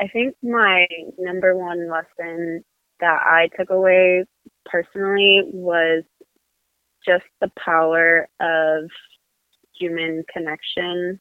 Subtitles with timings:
[0.00, 0.86] I think my
[1.18, 2.64] number one lesson
[3.00, 4.24] that I took away
[4.64, 6.04] personally was
[7.06, 8.88] just the power of
[9.78, 11.20] human connection.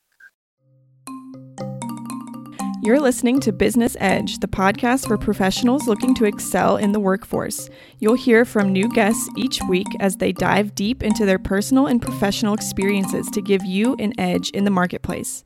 [2.81, 7.69] You're listening to Business Edge, the podcast for professionals looking to excel in the workforce.
[7.99, 12.01] You'll hear from new guests each week as they dive deep into their personal and
[12.01, 15.43] professional experiences to give you an edge in the marketplace.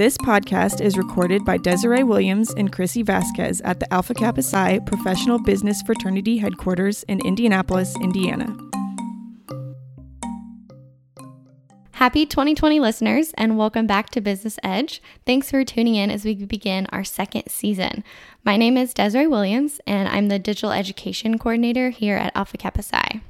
[0.00, 4.78] This podcast is recorded by Desiree Williams and Chrissy Vasquez at the Alpha Kappa Psi
[4.78, 8.46] Professional Business Fraternity headquarters in Indianapolis, Indiana.
[11.90, 15.02] Happy 2020 listeners, and welcome back to Business Edge.
[15.26, 18.02] Thanks for tuning in as we begin our second season.
[18.42, 22.82] My name is Desiree Williams, and I'm the Digital Education Coordinator here at Alpha Kappa
[22.82, 23.20] Psi.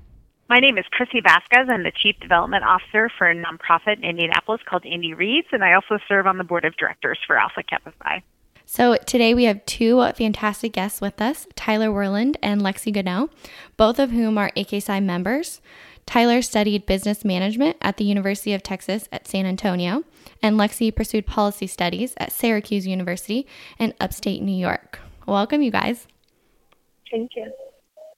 [0.51, 1.69] My name is Chrissy Vasquez.
[1.71, 5.75] I'm the Chief Development Officer for a nonprofit in Indianapolis called Indy Reads, and I
[5.75, 8.21] also serve on the Board of Directors for Alpha Kappa Psi.
[8.67, 13.31] So today we have two fantastic guests with us, Tyler Werland and Lexi Goodell,
[13.77, 15.61] both of whom are AKPsi members.
[16.05, 20.03] Tyler studied business management at the University of Texas at San Antonio,
[20.43, 23.47] and Lexi pursued policy studies at Syracuse University
[23.79, 24.99] in upstate New York.
[25.29, 26.09] Welcome, you guys.
[27.09, 27.53] Thank you.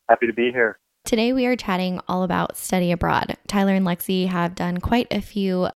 [0.08, 0.78] Happy to be here.
[1.12, 3.36] Today, we are chatting all about study abroad.
[3.46, 5.69] Tyler and Lexi have done quite a few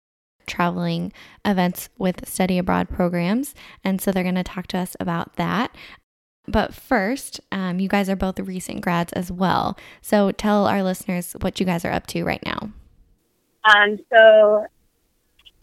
[0.47, 1.13] traveling
[1.45, 5.75] events with study abroad programs, and so they're going to talk to us about that.
[6.47, 9.77] But first, um, you guys are both recent grads as well.
[10.03, 12.71] So tell our listeners what you guys are up to right now.
[13.65, 14.67] Um, so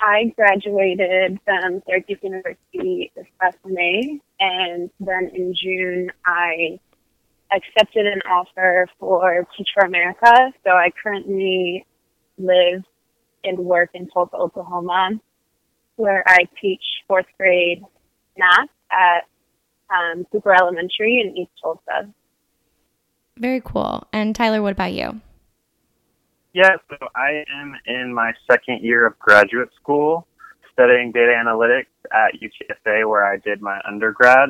[0.01, 6.77] I graduated from Syracuse University this past May, and then in June I
[7.53, 10.51] accepted an offer for Teach for America.
[10.63, 11.85] So I currently
[12.37, 12.83] live
[13.43, 15.19] and work in Tulsa, Oklahoma,
[15.95, 17.83] where I teach fourth grade
[18.37, 19.27] math at
[19.89, 22.11] um, Cooper Elementary in East Tulsa.
[23.37, 24.07] Very cool.
[24.13, 25.19] And Tyler, what about you?
[26.53, 30.27] Yeah, so I am in my second year of graduate school
[30.73, 34.49] studying data analytics at UTSA, where I did my undergrad.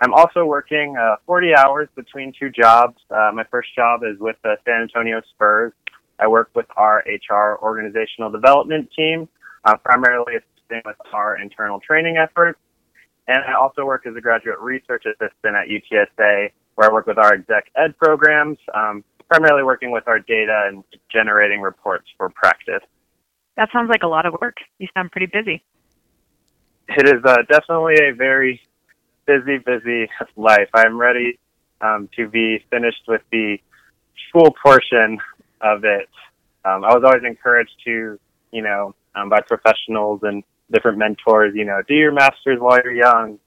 [0.00, 2.98] I'm also working uh, 40 hours between two jobs.
[3.10, 5.72] Uh, my first job is with the San Antonio Spurs.
[6.18, 9.28] I work with our HR organizational development team,
[9.64, 12.58] uh, primarily assisting with our internal training efforts.
[13.28, 17.18] And I also work as a graduate research assistant at UTSA, where I work with
[17.18, 22.82] our exec ed programs, um, primarily working with our data and generating reports for practice.
[23.56, 24.56] That sounds like a lot of work.
[24.78, 25.64] You sound pretty busy.
[26.88, 28.60] It is uh, definitely a very
[29.26, 30.68] busy, busy life.
[30.74, 31.38] I'm ready
[31.80, 33.58] um, to be finished with the
[34.28, 35.18] school portion
[35.60, 36.08] of it.
[36.64, 38.18] Um, I was always encouraged to,
[38.52, 40.42] you know, um, by professionals and
[40.72, 43.38] different mentors, you know, do your master's while you're young.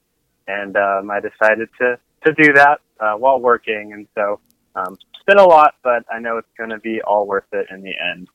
[0.48, 3.94] And um, I decided to, to do that uh, while working.
[3.94, 4.40] And so
[4.76, 7.68] um, it's been a lot, but I know it's going to be all worth it
[7.70, 8.28] in the end.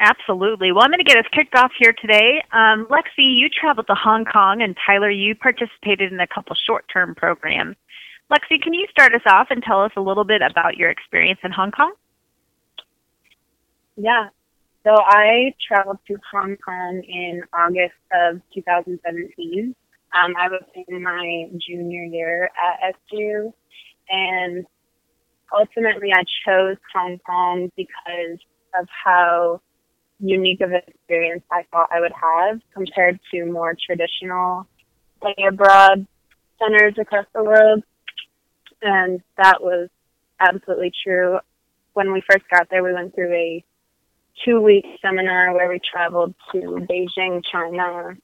[0.00, 0.70] Absolutely.
[0.70, 2.40] Well, I'm going to get us kicked off here today.
[2.52, 6.84] Um, Lexi, you traveled to Hong Kong, and Tyler, you participated in a couple short
[6.92, 7.76] term programs.
[8.30, 11.40] Lexi, can you start us off and tell us a little bit about your experience
[11.42, 11.92] in Hong Kong?
[13.96, 14.28] Yeah.
[14.84, 19.74] So I traveled to Hong Kong in August of 2017.
[20.14, 23.52] Um, I was in my junior year at SU,
[24.08, 24.64] and
[25.52, 28.38] ultimately I chose Hong Kong because
[28.78, 29.60] of how
[30.20, 34.66] unique of an experience I thought I would have compared to more traditional
[35.18, 36.06] study abroad
[36.58, 37.82] centers across the world.
[38.82, 39.88] And that was
[40.40, 41.38] absolutely true.
[41.94, 43.64] When we first got there, we went through a
[44.44, 48.16] two week seminar where we traveled to Beijing, China,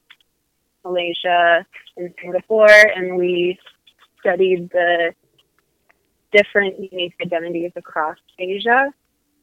[0.85, 1.67] Malaysia,
[1.97, 3.59] and Singapore, and we
[4.21, 5.13] studied the
[6.33, 8.93] different unique identities across Asia.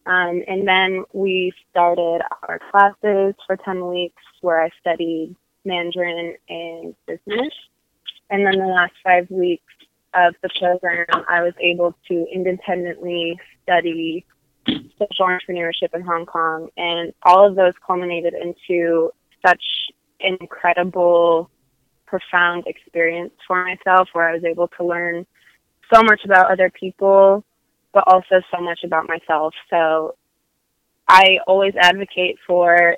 [0.06, 6.96] Um, and then we started our classes for 10 weeks where I studied Mandarin and
[7.06, 7.54] business.
[8.30, 9.64] And then the last five weeks
[10.14, 14.26] of the program, I was able to independently study
[14.68, 16.70] social entrepreneurship in Hong Kong.
[16.78, 19.12] And all of those culminated into
[19.46, 19.64] such
[20.20, 21.50] incredible,
[22.06, 25.26] profound experience for myself where I was able to learn
[25.94, 27.44] so much about other people
[27.94, 29.54] but also so much about myself.
[29.70, 30.16] So
[31.08, 32.98] I always advocate for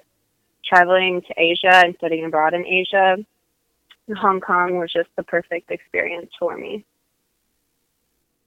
[0.64, 3.18] traveling to Asia and studying abroad in Asia.
[4.16, 6.86] Hong Kong was just the perfect experience for me.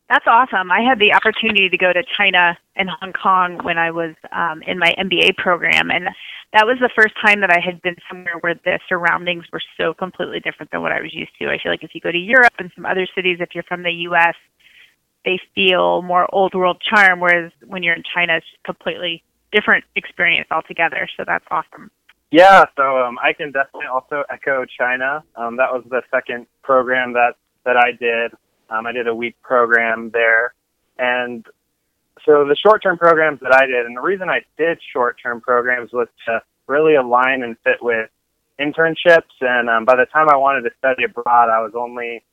[0.08, 0.70] That's awesome.
[0.70, 4.62] I had the opportunity to go to China and Hong Kong when I was um,
[4.62, 6.08] in my MBA program, and
[6.52, 9.94] that was the first time that I had been somewhere where the surroundings were so
[9.94, 11.48] completely different than what I was used to.
[11.48, 13.82] I feel like if you go to Europe and some other cities, if you're from
[13.82, 14.36] the U.S.,
[15.26, 20.48] they feel more old world charm, whereas when you're in China, it's completely different experience
[20.50, 21.06] altogether.
[21.16, 21.90] So that's awesome.
[22.30, 25.22] Yeah, so um, I can definitely also echo China.
[25.36, 27.34] Um, that was the second program that
[27.64, 28.32] that I did.
[28.70, 30.54] Um, I did a week program there,
[30.98, 31.44] and
[32.24, 36.08] so the short-term programs that I did, and the reason I did short-term programs was
[36.26, 38.10] to really align and fit with
[38.60, 39.34] internships.
[39.40, 42.24] And um, by the time I wanted to study abroad, I was only,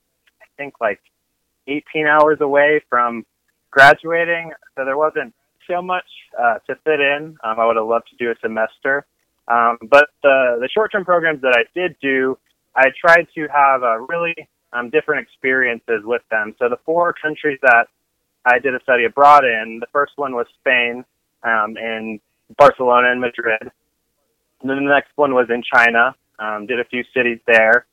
[0.41, 1.01] I think, like
[1.67, 3.25] 18 hours away from
[3.71, 5.33] graduating, so there wasn't
[5.67, 6.05] so much
[6.39, 7.37] uh, to fit in.
[7.43, 9.05] Um, I would have loved to do a semester,
[9.47, 12.37] um, but the the short-term programs that I did do,
[12.75, 14.35] I tried to have a really
[14.73, 16.55] um, different experiences with them.
[16.59, 17.87] So the four countries that
[18.45, 21.05] I did a study abroad in, the first one was Spain,
[21.43, 22.19] um, in
[22.57, 23.61] Barcelona and Madrid.
[24.61, 27.85] And then the next one was in China, um, did a few cities there.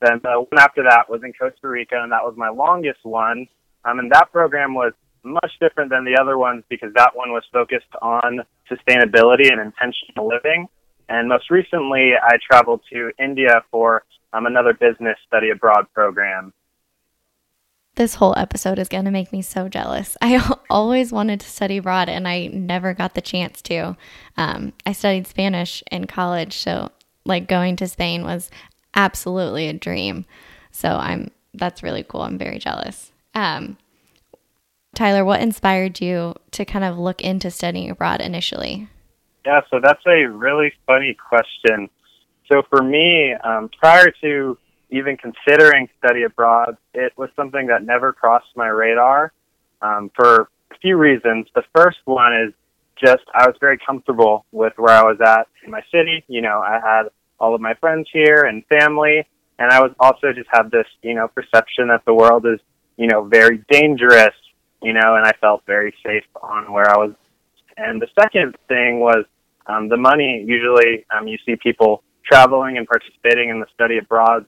[0.00, 3.46] Then the one after that was in Costa Rica, and that was my longest one.
[3.84, 7.44] Um, and that program was much different than the other ones because that one was
[7.52, 8.40] focused on
[8.70, 10.68] sustainability and intentional living.
[11.08, 16.52] And most recently, I traveled to India for um, another business study abroad program.
[17.94, 20.16] This whole episode is going to make me so jealous.
[20.22, 23.96] I always wanted to study abroad and I never got the chance to.
[24.36, 26.90] Um, I studied Spanish in college, so
[27.24, 28.50] like going to Spain was
[28.96, 30.24] absolutely a dream.
[30.72, 32.22] So I'm that's really cool.
[32.22, 33.12] I'm very jealous.
[33.34, 33.78] Um,
[34.94, 38.88] Tyler, what inspired you to kind of look into studying abroad initially?
[39.44, 41.88] Yeah, so that's a really funny question.
[42.50, 44.58] So for me, um, prior to
[44.90, 49.32] even considering study abroad, it was something that never crossed my radar
[49.82, 51.46] um, for a few reasons.
[51.54, 52.54] The first one is
[53.02, 56.24] just I was very comfortable with where I was at in my city.
[56.28, 59.26] You know, I had all of my friends here and family,
[59.58, 62.60] and I was also just had this, you know, perception that the world is,
[62.96, 64.34] you know, very dangerous,
[64.82, 67.12] you know, and I felt very safe on where I was.
[67.76, 69.24] And the second thing was
[69.66, 70.44] um, the money.
[70.46, 74.46] Usually, um, you see people traveling and participating in the study abroad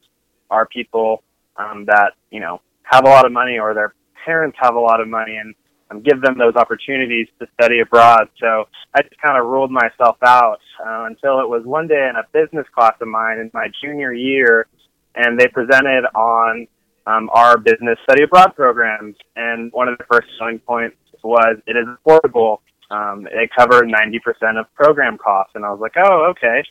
[0.51, 1.23] are people
[1.57, 3.95] um, that you know have a lot of money or their
[4.25, 5.55] parents have a lot of money and
[5.91, 8.29] um, give them those opportunities to study abroad.
[8.41, 12.17] So I just kind of ruled myself out uh, until it was one day in
[12.17, 14.67] a business class of mine in my junior year,
[15.15, 16.67] and they presented on
[17.07, 19.17] um, our business study abroad programs.
[19.37, 22.59] And one of the first selling points was it is affordable.
[22.91, 26.63] Um, it covered 90% of program costs, and I was like, oh, okay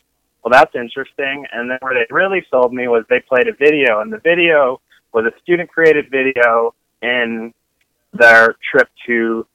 [0.42, 1.46] well, that's interesting.
[1.52, 4.80] And then what they really sold me was they played a video, and the video
[5.12, 7.52] was a student created video in
[8.12, 9.46] their trip to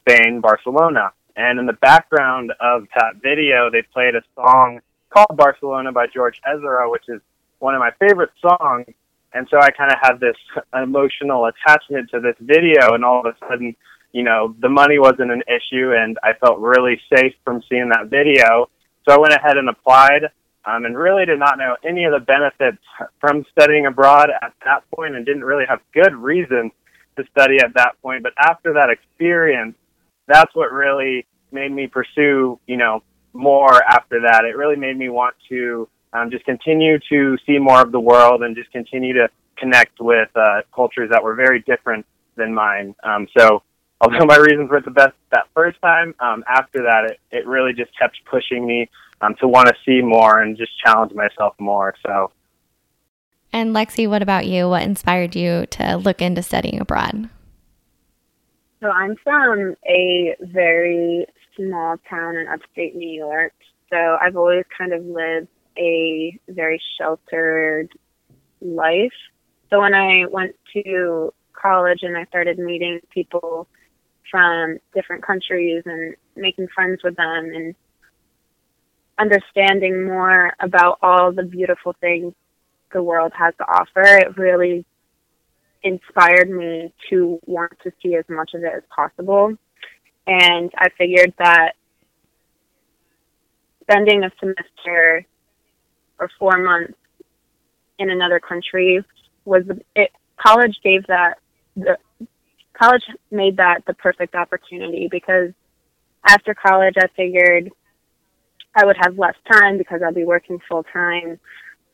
[0.00, 1.12] Spain, Barcelona.
[1.36, 4.80] And in the background of that video, they played a song
[5.10, 7.20] called Barcelona by George Ezra, which is
[7.58, 8.86] one of my favorite songs.
[9.32, 10.36] And so I kind of had this
[10.80, 13.74] emotional attachment to this video, and all of a sudden,
[14.12, 18.06] you know, the money wasn't an issue, and I felt really safe from seeing that
[18.10, 18.70] video.
[19.04, 20.30] So I went ahead and applied
[20.66, 22.82] um, and really did not know any of the benefits
[23.20, 26.70] from studying abroad at that point and didn't really have good reason
[27.16, 28.22] to study at that point.
[28.22, 29.76] But after that experience,
[30.26, 33.02] that's what really made me pursue, you know,
[33.32, 34.44] more after that.
[34.44, 38.42] It really made me want to um, just continue to see more of the world
[38.42, 42.06] and just continue to connect with uh, cultures that were very different
[42.36, 42.94] than mine.
[43.02, 43.62] Um, so
[44.00, 47.72] although my reasons weren't the best that first time, um, after that, it, it really
[47.72, 48.90] just kept pushing me
[49.20, 51.94] um, to want to see more and just challenge myself more.
[52.04, 52.30] So.
[53.54, 54.68] And Lexi, what about you?
[54.68, 57.28] What inspired you to look into studying abroad?
[58.80, 61.24] So I'm from a very
[61.56, 63.52] small town in upstate New York.
[63.90, 65.46] So I've always kind of lived
[65.78, 67.90] a very sheltered
[68.60, 69.12] life.
[69.70, 73.68] So when I went to college and I started meeting people
[74.32, 77.76] from different countries and making friends with them and
[79.16, 82.34] understanding more about all the beautiful things
[82.94, 84.86] the world has to offer, it really
[85.82, 89.54] inspired me to want to see as much of it as possible.
[90.26, 91.72] And I figured that
[93.82, 95.26] spending a semester
[96.18, 96.94] or four months
[97.98, 99.04] in another country
[99.44, 99.62] was
[99.94, 100.10] it
[100.42, 101.34] college gave that
[101.76, 101.98] the
[102.72, 105.50] college made that the perfect opportunity because
[106.26, 107.70] after college I figured
[108.74, 111.38] I would have less time because I'll be working full time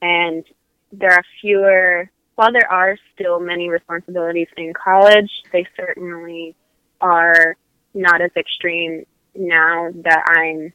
[0.01, 0.45] and
[0.93, 6.57] there are fewer while there are still many responsibilities in college, they certainly
[7.03, 7.55] are
[7.93, 9.05] not as extreme
[9.35, 10.73] now that I'm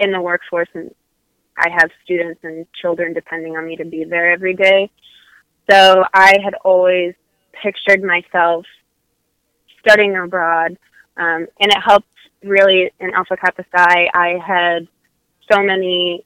[0.00, 0.94] in the workforce and
[1.56, 4.90] I have students and children depending on me to be there every day.
[5.70, 7.14] So I had always
[7.62, 8.66] pictured myself
[9.80, 10.76] studying abroad,
[11.16, 12.06] um, and it helped
[12.42, 14.10] really in Alpha Kappa Psi.
[14.12, 14.88] I had
[15.50, 16.24] so many.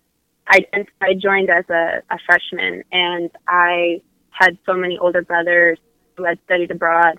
[0.48, 0.66] I
[1.00, 5.78] I joined as a, a freshman, and I had so many older brothers
[6.16, 7.18] who had studied abroad,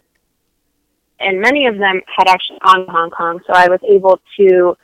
[1.20, 3.40] and many of them had actually gone to Hong Kong.
[3.48, 4.78] So I was able to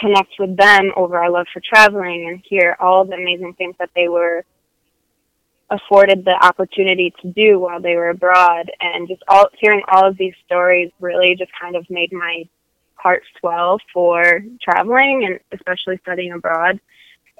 [0.00, 3.90] connect with them over our love for traveling and hear all the amazing things that
[3.94, 4.44] they were
[5.70, 10.16] afforded the opportunity to do while they were abroad and just all hearing all of
[10.16, 12.44] these stories really just kind of made my
[12.94, 16.78] heart swell for traveling and especially studying abroad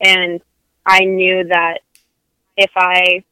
[0.00, 0.40] and
[0.84, 1.80] I knew that
[2.56, 3.24] if I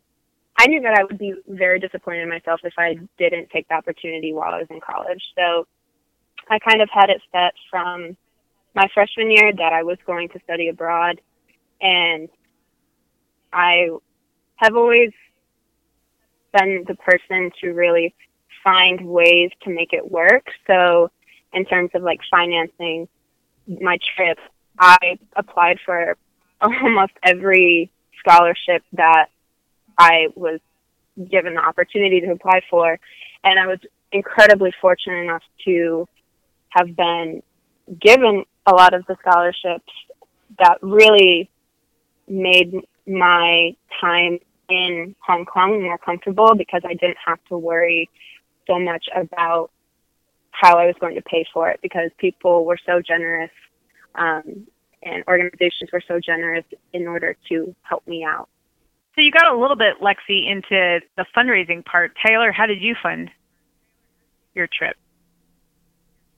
[0.56, 3.75] I knew that I would be very disappointed in myself if I didn't take the
[3.75, 5.23] opportunity while I was in college.
[5.37, 5.66] So
[6.49, 8.16] I kind of had it set from
[8.75, 11.21] my freshman year that I was going to study abroad
[11.80, 12.28] and
[13.52, 13.88] I
[14.56, 15.11] have always
[16.52, 18.14] been the person to really
[18.62, 20.47] find ways to make it work.
[20.66, 21.11] So
[21.52, 23.09] in terms of like financing
[23.66, 24.38] my trip,
[24.78, 26.16] I applied for
[26.83, 29.26] almost every scholarship that
[29.99, 30.61] I was
[31.30, 32.99] given the opportunity to apply for.
[33.44, 33.78] And I was
[34.12, 36.09] incredibly fortunate enough to
[36.71, 37.42] have been
[38.00, 39.92] given a lot of the scholarships
[40.59, 41.50] that really
[42.26, 42.75] made
[43.06, 48.09] my time in Hong Kong more comfortable because I didn't have to worry
[48.66, 49.71] so much about
[50.52, 53.50] how I was going to pay for it because people were so generous
[54.14, 54.66] um,
[55.04, 58.49] and organizations were so generous in order to help me out.
[59.14, 62.12] So you got a little bit, Lexi, into the fundraising part.
[62.25, 63.30] Taylor, how did you fund
[64.54, 64.96] your trip?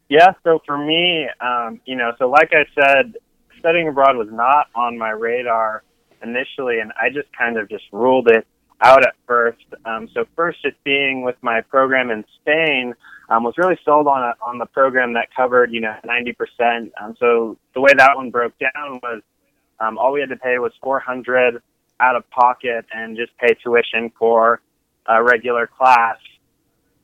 [0.09, 3.17] Yeah, so for me, um, you know, so like I said,
[3.59, 5.83] studying abroad was not on my radar
[6.23, 8.47] initially, and I just kind of just ruled it
[8.81, 9.65] out at first.
[9.85, 12.95] Um, so first, just being with my program in Spain,
[13.29, 16.91] um, was really sold on a, on the program that covered, you know, 90%.
[17.01, 19.23] Um, so the way that one broke down was
[19.81, 21.63] um, all we had to pay was 400
[21.99, 24.61] out of pocket and just pay tuition for
[25.07, 26.19] a regular class.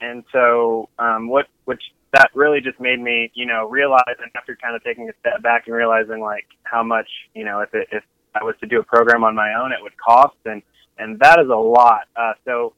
[0.00, 4.56] And so um, what which that really just made me, you know, realize and after
[4.56, 7.88] kind of taking a step back and realizing like how much, you know, if it,
[7.90, 10.62] if I was to do a program on my own, it would cost and
[10.98, 12.02] and that is a lot.
[12.16, 12.74] Uh, so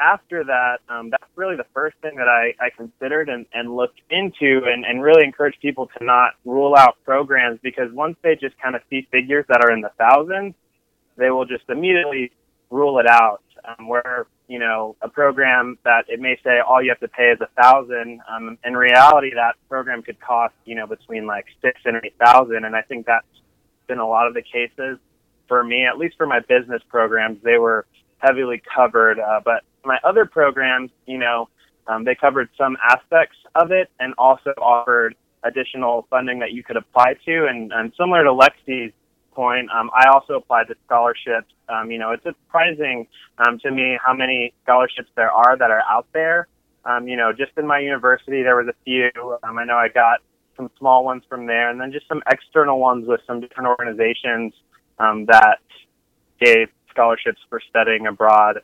[0.00, 4.00] after that, um, that's really the first thing that I, I considered and, and looked
[4.10, 8.58] into and, and really encourage people to not rule out programs because once they just
[8.58, 10.54] kind of see figures that are in the thousands,
[11.16, 12.32] they will just immediately
[12.70, 13.40] rule it out.
[13.66, 17.30] Um, where you know a program that it may say all you have to pay
[17.30, 21.80] is a thousand, um, in reality that program could cost you know between like six
[21.86, 23.26] and eight thousand, and I think that's
[23.86, 24.98] been a lot of the cases
[25.48, 27.86] for me, at least for my business programs, they were
[28.18, 29.18] heavily covered.
[29.18, 31.48] Uh, but my other programs, you know,
[31.86, 36.76] um, they covered some aspects of it and also offered additional funding that you could
[36.76, 37.46] apply to.
[37.46, 38.92] And, and similar to Lexi's
[39.34, 41.52] point, um, I also applied to scholarships.
[41.68, 43.06] Um, you know, it's surprising
[43.38, 46.48] um, to me how many scholarships there are that are out there.
[46.86, 49.10] Um, you know, just in my university, there was a few.
[49.42, 50.20] Um, I know I got
[50.56, 54.52] some small ones from there, and then just some external ones with some different organizations
[54.98, 55.58] um, that
[56.40, 58.60] gave scholarships for studying abroad.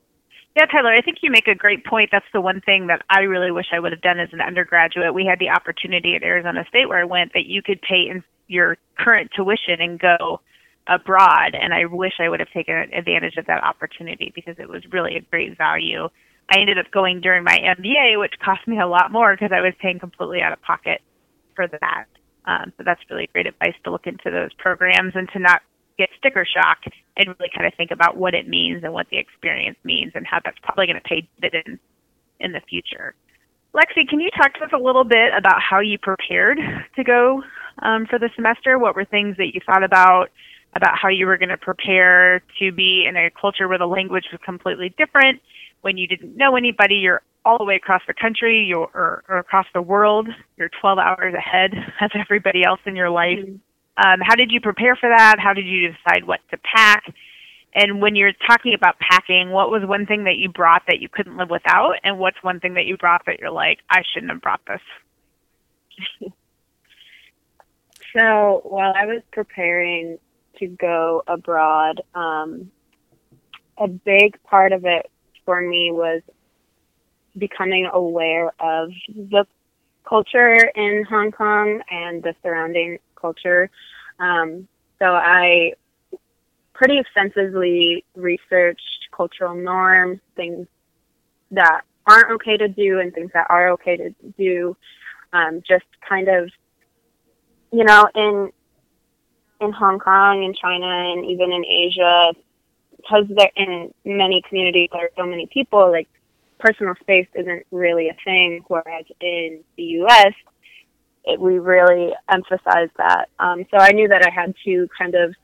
[0.56, 2.10] Yeah, Tyler, I think you make a great point.
[2.10, 5.14] That's the one thing that I really wish I would have done as an undergraduate.
[5.14, 8.24] We had the opportunity at Arizona State where I went that you could pay in
[8.48, 10.40] your current tuition and go
[10.88, 11.54] abroad.
[11.54, 15.16] And I wish I would have taken advantage of that opportunity because it was really
[15.16, 16.08] a great value.
[16.50, 19.60] I ended up going during my MBA, which cost me a lot more because I
[19.60, 21.00] was paying completely out of pocket
[21.54, 22.06] for that.
[22.44, 25.62] Um, so that's really great advice to look into those programs and to not
[26.00, 26.78] get sticker shock
[27.16, 30.26] and really kind of think about what it means and what the experience means and
[30.26, 31.80] how that's probably going to pay dividends
[32.40, 33.14] in the future.
[33.74, 36.58] Lexi, can you talk to us a little bit about how you prepared
[36.96, 37.42] to go
[37.82, 38.78] um, for the semester?
[38.78, 40.30] What were things that you thought about
[40.74, 44.26] about how you were going to prepare to be in a culture where the language
[44.30, 45.40] was completely different,
[45.82, 49.38] when you didn't know anybody, you're all the way across the country you're, or, or
[49.38, 53.38] across the world, you're 12 hours ahead of everybody else in your life.
[53.38, 53.56] Mm-hmm.
[53.96, 55.36] Um, how did you prepare for that?
[55.38, 57.04] How did you decide what to pack?
[57.74, 61.08] And when you're talking about packing, what was one thing that you brought that you
[61.08, 61.94] couldn't live without?
[62.02, 64.80] And what's one thing that you brought that you're like, I shouldn't have brought this?
[68.12, 70.18] so while I was preparing
[70.58, 72.70] to go abroad, um,
[73.78, 75.10] a big part of it
[75.44, 76.22] for me was
[77.38, 79.46] becoming aware of the
[80.08, 83.70] culture in Hong Kong and the surrounding culture.
[84.18, 85.72] Um, so I
[86.74, 90.66] pretty extensively researched cultural norms, things
[91.50, 94.76] that aren't okay to do and things that are okay to do.
[95.32, 96.50] Um, just kind of,
[97.72, 98.50] you know, in
[99.60, 102.32] in Hong Kong and China and even in Asia,
[102.96, 106.08] because there in many communities there are so many people, like
[106.58, 108.64] personal space isn't really a thing.
[108.68, 110.32] Whereas in the U.S.,
[111.24, 113.28] it, we really emphasized that.
[113.38, 115.34] Um, so I knew that I had to kind of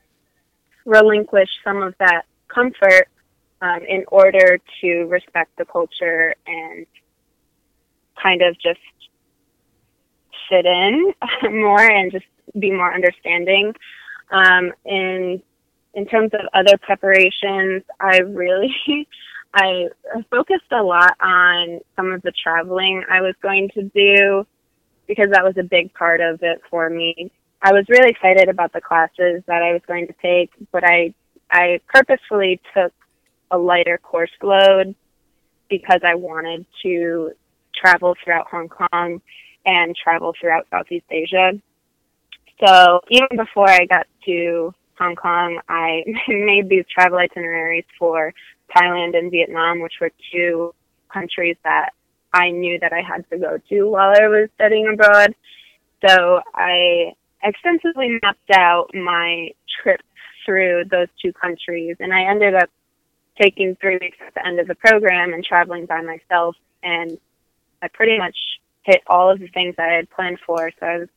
[0.85, 3.07] relinquish some of that comfort
[3.61, 6.85] um, in order to respect the culture and
[8.21, 8.79] kind of just
[10.49, 12.25] fit in more and just
[12.57, 13.73] be more understanding.
[14.31, 15.41] Um, and
[15.93, 18.75] in terms of other preparations, I really
[19.53, 19.87] I
[20.29, 24.45] focused a lot on some of the traveling I was going to do
[25.07, 27.31] because that was a big part of it for me.
[27.61, 31.13] I was really excited about the classes that I was going to take, but I
[31.49, 32.93] I purposefully took
[33.51, 34.95] a lighter course load
[35.69, 37.31] because I wanted to
[37.75, 39.21] travel throughout Hong Kong
[39.65, 41.53] and travel throughout Southeast Asia.
[42.65, 48.33] So even before I got to Hong Kong, I made these travel itineraries for
[48.75, 50.73] Thailand and Vietnam, which were two
[51.11, 51.91] countries that
[52.33, 55.33] I knew that I had to go to while I was studying abroad.
[56.05, 59.49] So I extensively mapped out my
[59.81, 60.01] trip
[60.45, 62.69] through those two countries, and I ended up
[63.39, 66.55] taking three weeks at the end of the program and traveling by myself.
[66.83, 67.17] And
[67.81, 68.37] I pretty much
[68.83, 70.71] hit all of the things I had planned for.
[70.79, 71.09] So I was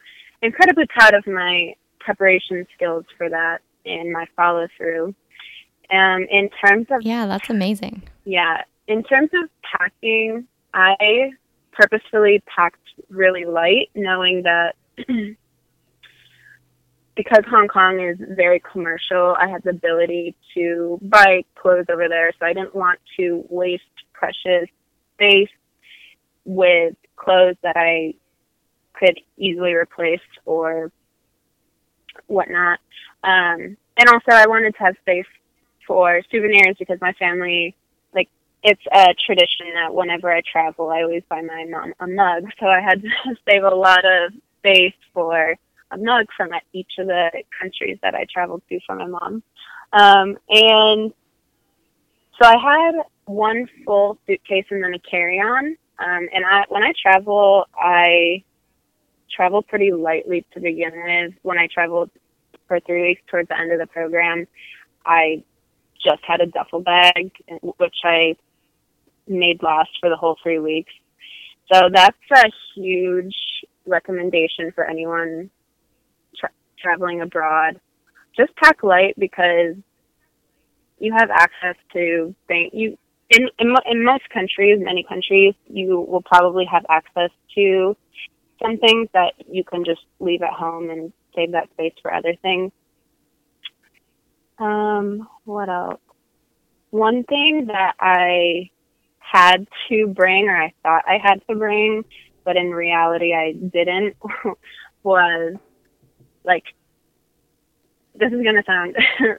[0.42, 5.14] incredibly proud of my preparation skills for that and my follow through.
[5.92, 8.02] Um, in terms of yeah, that's amazing.
[8.24, 11.32] Yeah, in terms of packing, I
[11.72, 14.74] purposefully packed really light, knowing that
[17.16, 22.32] because Hong Kong is very commercial, I had the ability to buy clothes over there,
[22.38, 24.68] so I didn't want to waste precious
[25.14, 25.50] space
[26.44, 28.14] with clothes that I
[28.94, 30.90] could easily replace or
[32.26, 32.78] whatnot.
[33.22, 35.26] Um, and also, I wanted to have space
[35.86, 37.76] for souvenirs because my family,
[38.62, 42.44] it's a tradition that whenever I travel, I always buy my mom a mug.
[42.58, 45.56] So I had to save a lot of space for
[45.90, 49.42] a mug from each of the countries that I traveled to for my mom.
[49.92, 51.12] Um, and
[52.40, 52.94] so I had
[53.24, 55.76] one full suitcase and then a carry-on.
[55.98, 58.44] Um, and I, when I travel, I
[59.34, 61.34] travel pretty lightly to begin with.
[61.42, 62.10] When I traveled
[62.68, 64.46] for three weeks towards the end of the program,
[65.04, 65.42] I
[66.02, 67.32] just had a duffel bag,
[67.78, 68.36] which I
[69.30, 70.92] made last for the whole three weeks.
[71.72, 73.34] So that's a huge
[73.86, 75.50] recommendation for anyone
[76.36, 77.80] tra- traveling abroad.
[78.36, 79.76] Just pack light because
[80.98, 82.72] you have access to bank.
[82.74, 82.98] You
[83.30, 87.96] in, in in most countries, many countries, you will probably have access to
[88.62, 92.34] some things that you can just leave at home and save that space for other
[92.42, 92.72] things.
[94.58, 96.00] Um, what else?
[96.90, 98.70] One thing that I
[99.30, 102.04] had to bring, or I thought I had to bring,
[102.44, 104.16] but in reality I didn't,
[105.02, 105.54] was
[106.44, 106.64] like,
[108.14, 108.96] this is going to sound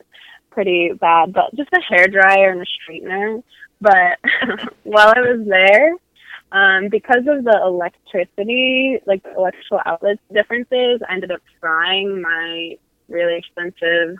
[0.51, 3.43] pretty bad, but just a hair dryer and a straightener.
[3.79, 4.19] But
[4.83, 5.93] while I was there,
[6.51, 12.77] um, because of the electricity, like the electrical outlet differences, I ended up frying my
[13.07, 14.17] really expensive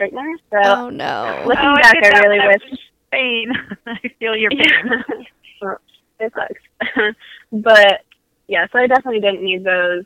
[0.00, 0.34] straightener.
[0.50, 1.44] So oh no!
[1.46, 2.78] Looking oh, back, I, I really wish
[3.10, 3.52] pain.
[3.86, 5.26] I feel your pain.
[6.20, 7.16] it sucks.
[7.52, 8.02] but
[8.48, 10.04] yeah, so I definitely didn't need those.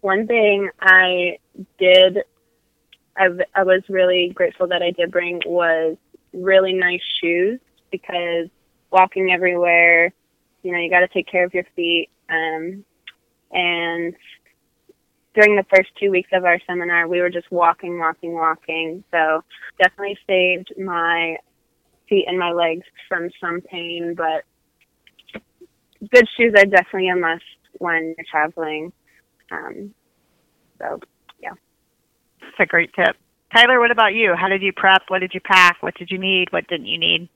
[0.00, 1.38] One thing I
[1.78, 2.18] did,
[3.16, 5.96] I, I was really grateful that I did bring was
[6.32, 8.48] really nice shoes because
[8.90, 10.12] walking everywhere,
[10.62, 12.08] you know, you got to take care of your feet.
[12.28, 12.84] Um,
[13.52, 14.14] and
[15.34, 19.04] during the first two weeks of our seminar, we were just walking, walking, walking.
[19.10, 19.44] So
[19.78, 21.36] definitely saved my
[22.08, 24.44] feet and my legs from some pain, but
[26.12, 27.44] good shoes are definitely a must
[27.78, 28.92] when you're traveling.
[29.50, 29.94] Um,
[30.78, 31.00] so,
[31.40, 31.52] yeah.
[32.40, 33.16] That's a great tip.
[33.54, 34.34] Tyler, what about you?
[34.36, 35.02] How did you prep?
[35.08, 35.82] What did you pack?
[35.82, 36.52] What did you need?
[36.52, 37.28] What didn't you need?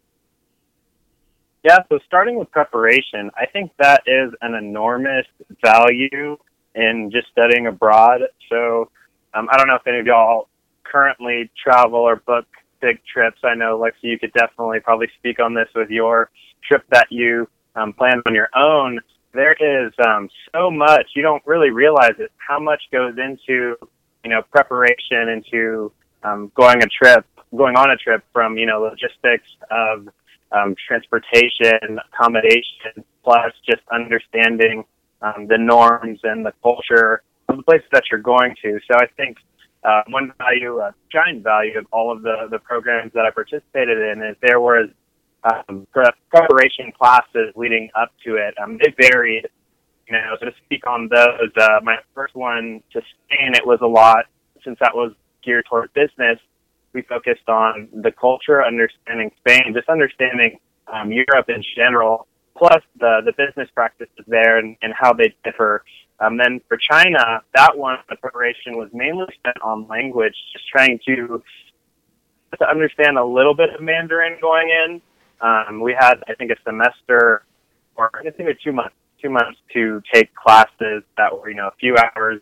[1.62, 5.26] Yeah, so starting with preparation, I think that is an enormous
[5.62, 6.38] value
[6.74, 8.22] in just studying abroad.
[8.48, 8.90] So
[9.34, 10.48] um, I don't know if any of y'all
[10.84, 12.46] currently travel or book
[12.80, 13.38] big trips.
[13.44, 16.30] I know, Lexi, you could definitely probably speak on this with your
[16.66, 19.00] trip that you um, planned on your own.
[19.32, 22.32] There is um, so much you don't really realize it.
[22.36, 23.76] How much goes into
[24.24, 27.24] you know preparation into um, going a trip,
[27.56, 30.08] going on a trip from you know logistics of
[30.52, 34.84] um, transportation, accommodation, plus just understanding
[35.22, 38.78] um, the norms and the culture of the places that you're going to.
[38.90, 39.38] So I think
[39.84, 43.98] uh, one value, a giant value of all of the, the programs that I participated
[43.98, 44.88] in is there was
[45.44, 48.54] um, preparation classes leading up to it.
[48.62, 49.48] Um, they varied,
[50.06, 53.78] you know, so to speak on those, uh, my first one to Spain, it was
[53.82, 54.26] a lot,
[54.62, 55.12] since that was
[55.42, 56.38] geared toward business,
[56.92, 60.58] we focused on the culture, understanding Spain, just understanding
[60.92, 65.84] um, Europe in general, plus the, the business practices there and, and how they differ.
[66.20, 70.98] Um, then for China, that one, the preparation was mainly spent on language, just trying
[71.06, 71.42] to
[72.58, 75.00] to understand a little bit of Mandarin going in.
[75.40, 77.44] Um, we had, I think, a semester
[77.96, 81.68] or I think it two months, two months to take classes that were, you know,
[81.68, 82.40] a few hours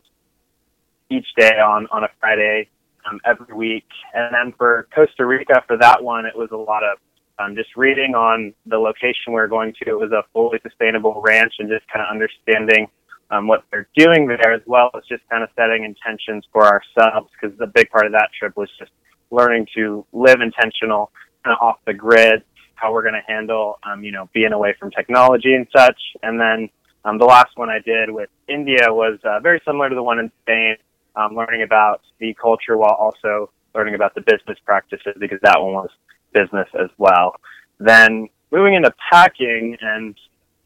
[1.11, 2.69] each day on on a Friday
[3.09, 3.87] um, every week.
[4.14, 6.99] And then for Costa Rica, for that one, it was a lot of
[7.38, 9.91] um, just reading on the location we are going to.
[9.91, 12.88] It was a fully sustainable ranch and just kind of understanding
[13.31, 17.31] um, what they're doing there as well as just kind of setting intentions for ourselves
[17.33, 18.91] because the big part of that trip was just
[19.31, 21.11] learning to live intentional
[21.45, 22.43] kind of off the grid,
[22.75, 26.01] how we're going to handle, um, you know, being away from technology and such.
[26.23, 26.71] And then
[27.05, 30.19] um, the last one I did with India was uh, very similar to the one
[30.19, 30.77] in Spain,
[31.17, 35.75] um, learning about the culture while also learning about the business practices because that one
[35.75, 35.91] was
[36.33, 37.37] business as well.
[37.79, 40.14] Then moving into packing and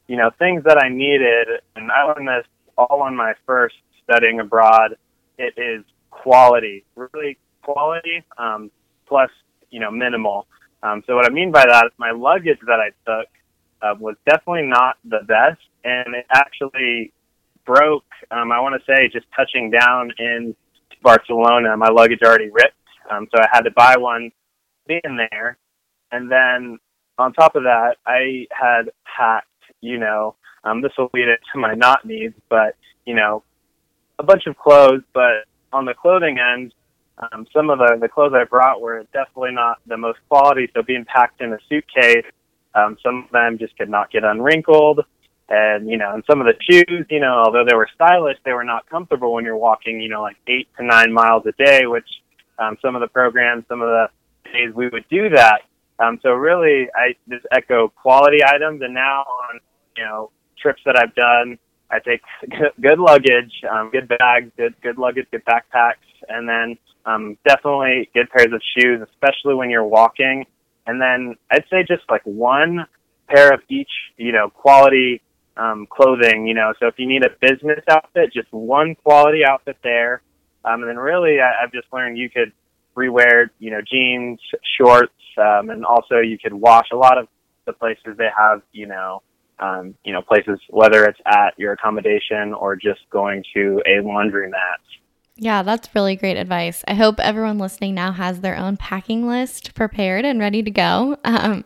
[0.08, 4.40] you know things that I needed, and I learned this all on my first studying
[4.40, 4.96] abroad.
[5.38, 8.70] It is quality, really quality, um,
[9.06, 9.30] plus
[9.70, 10.46] you know minimal.
[10.82, 13.28] Um, so what I mean by that is my luggage that I took
[13.82, 17.12] uh, was definitely not the best, and it actually
[17.64, 18.04] broke.
[18.30, 20.54] Um, I want to say just touching down in
[21.02, 22.74] Barcelona, my luggage already ripped,
[23.10, 24.30] um, so I had to buy one
[24.86, 25.56] being there,
[26.10, 26.78] and then
[27.18, 29.46] on top of that, I had packed.
[29.83, 33.42] You know, um, this will lead it to my not needs, but you know,
[34.18, 35.03] a bunch of clothes.
[35.12, 36.73] But on the clothing end,
[37.18, 40.71] um, some of the the clothes I brought were definitely not the most quality.
[40.73, 42.25] So being packed in a suitcase,
[42.75, 45.01] um, some of them just could not get unwrinkled.
[45.49, 48.53] And, you know, and some of the shoes, you know, although they were stylish, they
[48.53, 51.85] were not comfortable when you're walking, you know, like eight to nine miles a day,
[51.85, 52.09] which
[52.59, 54.07] um, some of the programs, some of the
[54.51, 55.61] days we would do that.
[55.99, 58.81] Um, so really, I just echo quality items.
[58.81, 59.61] And now on,
[59.96, 61.59] you know, trips that I've done,
[61.90, 62.22] I take
[62.81, 68.31] good luggage, um, good bags, good good luggage, good backpacks, and then um, definitely good
[68.31, 70.46] pairs of shoes, especially when you're walking.
[70.87, 72.87] And then I'd say just like one
[73.28, 75.22] pair of each, you know, quality
[75.57, 76.46] um, clothing.
[76.46, 80.22] You know, so if you need a business outfit, just one quality outfit there.
[80.64, 82.52] Um, and then really, I, I've just learned you could
[82.96, 84.40] rewear, you know, jeans,
[84.78, 87.26] shorts, um, and also you could wash a lot of
[87.66, 89.22] the places they have, you know,
[89.58, 94.52] um, you know, places, whether it's at your accommodation or just going to a laundromat.
[95.36, 96.84] Yeah, that's really great advice.
[96.86, 101.16] I hope everyone listening now has their own packing list prepared and ready to go.
[101.24, 101.64] Um,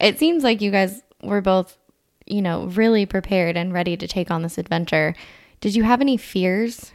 [0.00, 1.78] it seems like you guys were both,
[2.26, 5.14] you know, really prepared and ready to take on this adventure.
[5.60, 6.92] Did you have any fears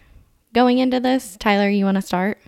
[0.54, 1.38] going into this?
[1.38, 2.40] Tyler, you want to start?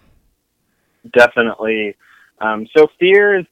[1.14, 1.96] Definitely.
[2.42, 3.46] Um, so, fears,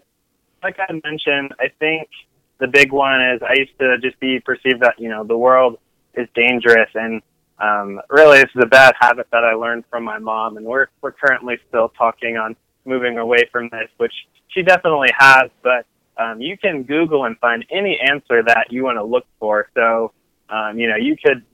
[0.62, 2.10] like I mentioned, I think
[2.60, 5.78] the big one is I used to just be perceived that, you know, the world
[6.14, 7.22] is dangerous and
[7.60, 10.88] um, really this is a bad habit that I learned from my mom and we're
[11.02, 14.14] we're currently still talking on moving away from this, which
[14.50, 15.86] she definitely has, but
[16.18, 19.70] um, you can Google and find any answer that you want to look for.
[19.74, 20.12] So,
[20.50, 21.46] um, you know, you could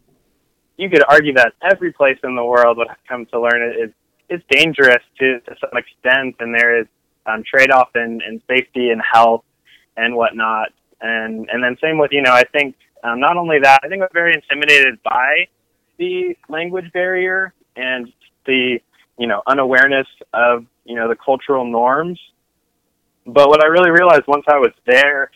[0.77, 3.91] you could argue that every place in the world, what I've come to learn, is
[4.29, 6.87] is dangerous to to some extent, and there is
[7.25, 9.43] um, trade off in, in safety and health
[9.97, 10.69] and whatnot
[11.05, 14.01] and and then same with you know I think um, not only that I think
[14.01, 15.47] I'm very intimidated by
[15.97, 18.11] the language barrier and
[18.45, 18.79] the
[19.17, 22.19] you know unawareness of you know the cultural norms.
[23.27, 25.31] But what I really realized once I was there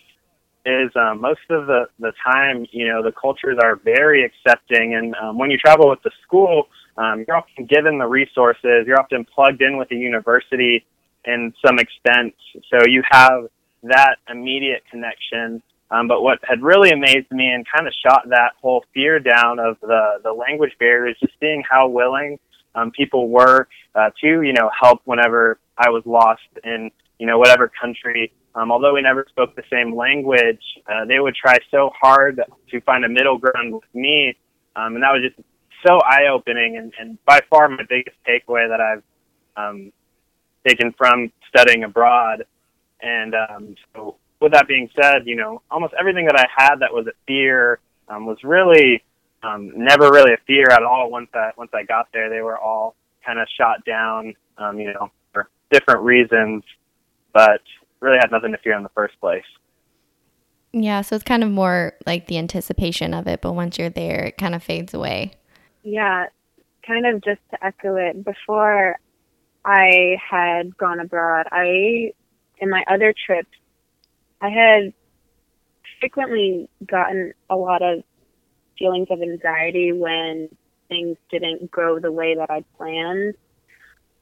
[0.65, 5.15] is um, most of the the time you know the cultures are very accepting, and
[5.15, 8.85] um, when you travel with the school, um, you're often given the resources.
[8.85, 10.85] You're often plugged in with the university
[11.25, 12.33] in some extent,
[12.71, 13.49] so you have
[13.83, 15.61] that immediate connection.
[15.91, 19.59] Um, but what had really amazed me and kind of shot that whole fear down
[19.59, 22.37] of the, the language barrier is just seeing how willing
[22.75, 27.37] um, people were uh, to, you know, help whenever I was lost in you know,
[27.37, 28.31] whatever country.
[28.55, 32.81] Um, although we never spoke the same language, uh, they would try so hard to
[32.81, 34.35] find a middle ground with me.
[34.75, 35.47] Um, and that was just
[35.85, 39.03] so eye opening and, and by far my biggest takeaway that I've
[39.55, 39.91] um,
[40.67, 42.45] taken from studying abroad.
[43.01, 46.93] And um, so, with that being said, you know, almost everything that I had that
[46.93, 49.03] was a fear um, was really
[49.43, 51.09] um, never really a fear at all.
[51.09, 54.93] Once I once I got there, they were all kind of shot down, um, you
[54.93, 56.63] know, for different reasons,
[57.33, 57.61] but
[57.99, 59.43] really had nothing to fear in the first place.
[60.71, 64.25] Yeah, so it's kind of more like the anticipation of it, but once you're there,
[64.25, 65.33] it kind of fades away.
[65.83, 66.27] Yeah,
[66.85, 68.97] kind of just to echo it, before
[69.65, 72.13] I had gone abroad, I,
[72.59, 73.49] in my other trips,
[74.41, 74.93] I had
[75.99, 78.03] frequently gotten a lot of
[78.77, 80.49] feelings of anxiety when
[80.87, 83.35] things didn't go the way that I planned.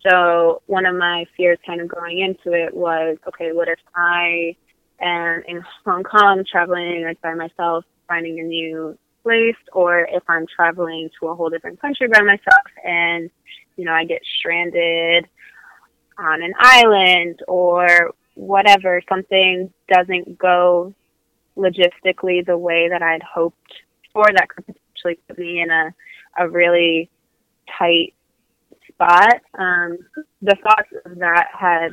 [0.07, 4.55] So one of my fears kind of going into it was, okay, what if I
[4.99, 10.45] am in Hong Kong traveling like by myself, finding a new place, or if I'm
[10.55, 13.29] traveling to a whole different country by myself and,
[13.75, 15.27] you know, I get stranded
[16.17, 20.93] on an island or whatever, something doesn't go
[21.57, 23.73] logistically the way that I'd hoped
[24.13, 25.93] for, that could potentially put me in a,
[26.37, 27.09] a really
[27.77, 28.13] tight
[28.87, 29.41] spot.
[29.57, 29.97] Um,
[30.41, 31.89] the thoughts of that had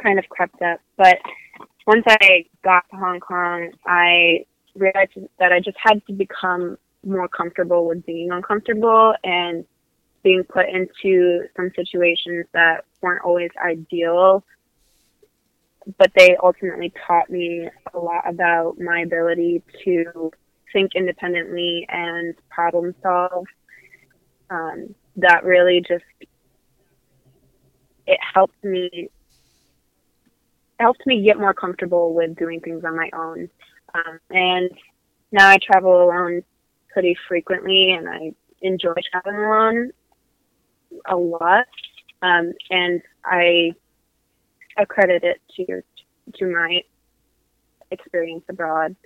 [0.00, 0.80] kind of crept up.
[0.96, 1.18] But
[1.86, 7.28] once I got to Hong Kong, I realized that I just had to become more
[7.28, 9.64] comfortable with being uncomfortable and
[10.22, 14.44] being put into some situations that weren't always ideal.
[15.98, 20.30] But they ultimately taught me a lot about my ability to
[20.72, 23.46] think independently and problem solve.
[24.50, 26.04] Um, that really just
[28.06, 29.08] it helped me
[30.78, 33.48] helped me get more comfortable with doing things on my own.
[33.94, 34.70] Um, and
[35.30, 36.42] now I travel alone
[36.92, 39.90] pretty frequently, and I enjoy traveling alone
[41.06, 41.66] a lot.
[42.22, 43.74] Um, and I
[44.80, 45.84] accredit it to your,
[46.34, 46.82] to my
[47.90, 48.96] experience abroad.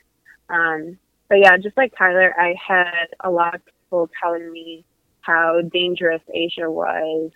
[0.49, 4.85] Um, but yeah, just like Tyler, I had a lot of people telling me
[5.21, 7.31] how dangerous Asia was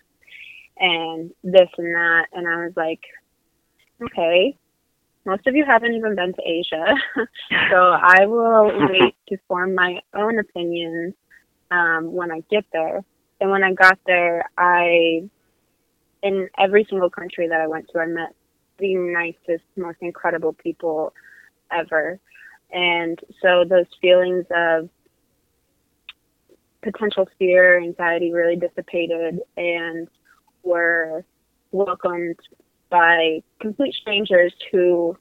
[0.78, 2.26] and this and that.
[2.32, 3.00] And I was like,
[4.02, 4.56] okay,
[5.24, 6.94] most of you haven't even been to Asia.
[7.70, 11.14] so I will wait to form my own opinions
[11.70, 13.04] um, when I get there.
[13.40, 15.28] And when I got there, I,
[16.22, 18.34] in every single country that I went to, I met
[18.78, 21.12] the nicest, most incredible people
[21.72, 22.18] ever.
[22.72, 24.88] And so those feelings of
[26.82, 30.08] potential fear, anxiety really dissipated and
[30.62, 31.24] were
[31.72, 32.38] welcomed
[32.90, 35.16] by complete strangers who,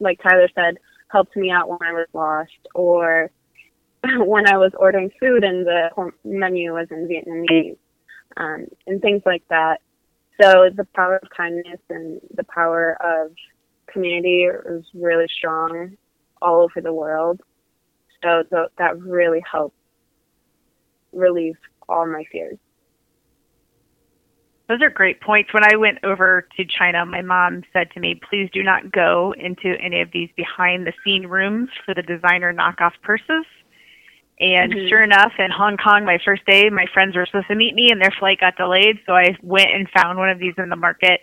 [0.00, 3.30] like Tyler said, helped me out when I was lost or
[4.04, 7.76] when I was ordering food and the menu was in Vietnamese
[8.36, 9.80] um, and things like that.
[10.40, 13.32] So the power of kindness and the power of
[13.92, 15.96] community is really strong
[16.40, 17.40] all over the world.
[18.22, 19.76] So th- that really helped
[21.12, 21.56] relieve
[21.88, 22.58] all my fears.
[24.68, 25.52] Those are great points.
[25.54, 29.34] When I went over to China, my mom said to me, please do not go
[29.38, 33.46] into any of these behind the scene rooms for the designer knockoff purses.
[34.40, 34.88] And mm-hmm.
[34.88, 37.90] sure enough, in Hong Kong, my first day, my friends were supposed to meet me
[37.90, 38.98] and their flight got delayed.
[39.04, 41.20] So I went and found one of these in the market.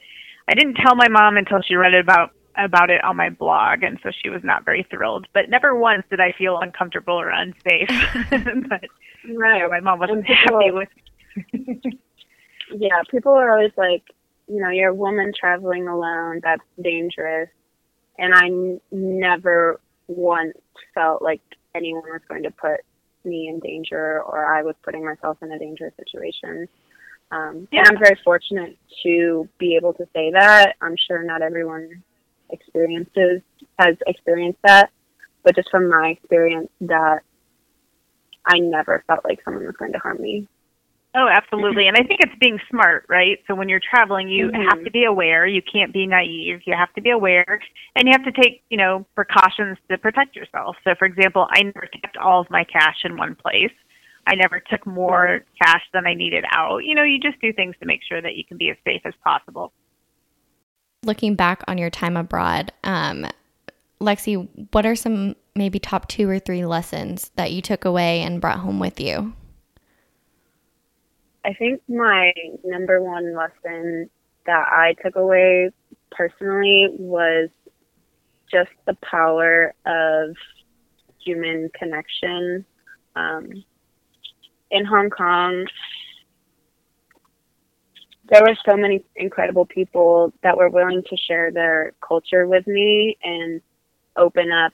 [0.49, 3.99] I didn't tell my mom until she read about about it on my blog, and
[4.01, 5.27] so she was not very thrilled.
[5.33, 7.89] But never once did I feel uncomfortable or unsafe.
[8.69, 8.85] but
[9.35, 10.89] right, my mom wasn't happy with.
[12.71, 14.03] yeah, people are always like,
[14.47, 16.39] you know, you're a woman traveling alone.
[16.43, 17.49] That's dangerous,
[18.17, 20.57] and I n- never once
[20.93, 21.41] felt like
[21.73, 22.81] anyone was going to put
[23.25, 26.67] me in danger or I was putting myself in a dangerous situation.
[27.31, 27.79] Um, yeah.
[27.79, 30.75] And I'm very fortunate to be able to say that.
[30.81, 32.03] I'm sure not everyone
[32.49, 33.41] experiences
[33.79, 34.91] has experienced that,
[35.43, 37.19] but just from my experience, that
[38.45, 40.47] I never felt like someone was going to harm me.
[41.15, 41.87] Oh, absolutely.
[41.87, 43.39] And I think it's being smart, right?
[43.47, 44.69] So when you're traveling, you mm-hmm.
[44.69, 45.47] have to be aware.
[45.47, 46.61] You can't be naive.
[46.65, 47.59] You have to be aware
[47.95, 50.75] and you have to take, you know, precautions to protect yourself.
[50.83, 53.71] So for example, I never kept all of my cash in one place.
[54.27, 56.79] I never took more cash than I needed out.
[56.79, 59.01] You know, you just do things to make sure that you can be as safe
[59.05, 59.71] as possible
[61.05, 63.27] looking back on your time abroad, um,
[64.01, 68.41] Lexi, what are some maybe top two or three lessons that you took away and
[68.41, 69.33] brought home with you?
[71.45, 74.09] I think my number one lesson
[74.47, 75.69] that I took away
[76.09, 77.49] personally was
[78.51, 80.35] just the power of
[81.23, 82.65] human connection.
[83.15, 83.63] Um,
[84.71, 85.65] in Hong Kong,
[88.27, 93.19] there were so many incredible people that were willing to share their culture with me
[93.23, 93.61] and
[94.15, 94.73] open up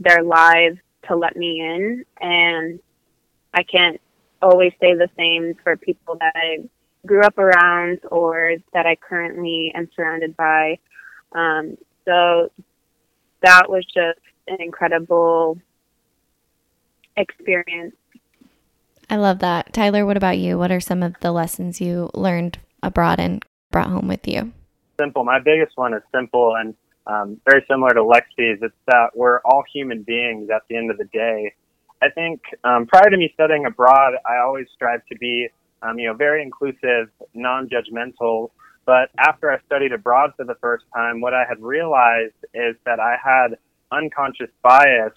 [0.00, 0.78] their lives
[1.08, 2.04] to let me in.
[2.18, 2.80] And
[3.52, 4.00] I can't
[4.42, 6.68] always say the same for people that I
[7.06, 10.78] grew up around or that I currently am surrounded by.
[11.32, 12.50] Um, so
[13.42, 15.58] that was just an incredible
[17.16, 17.94] experience.
[19.10, 19.72] I love that.
[19.72, 20.58] Tyler, what about you?
[20.58, 24.52] What are some of the lessons you learned abroad and brought home with you?
[24.98, 25.24] Simple.
[25.24, 26.74] My biggest one is simple and
[27.06, 28.60] um, very similar to Lexi's.
[28.62, 31.52] It's that we're all human beings at the end of the day.
[32.02, 35.48] I think um, prior to me studying abroad, I always strive to be,
[35.82, 38.50] um, you know, very inclusive, non-judgmental.
[38.84, 42.98] But after I studied abroad for the first time, what I had realized is that
[42.98, 43.56] I had
[43.92, 45.12] unconscious bias.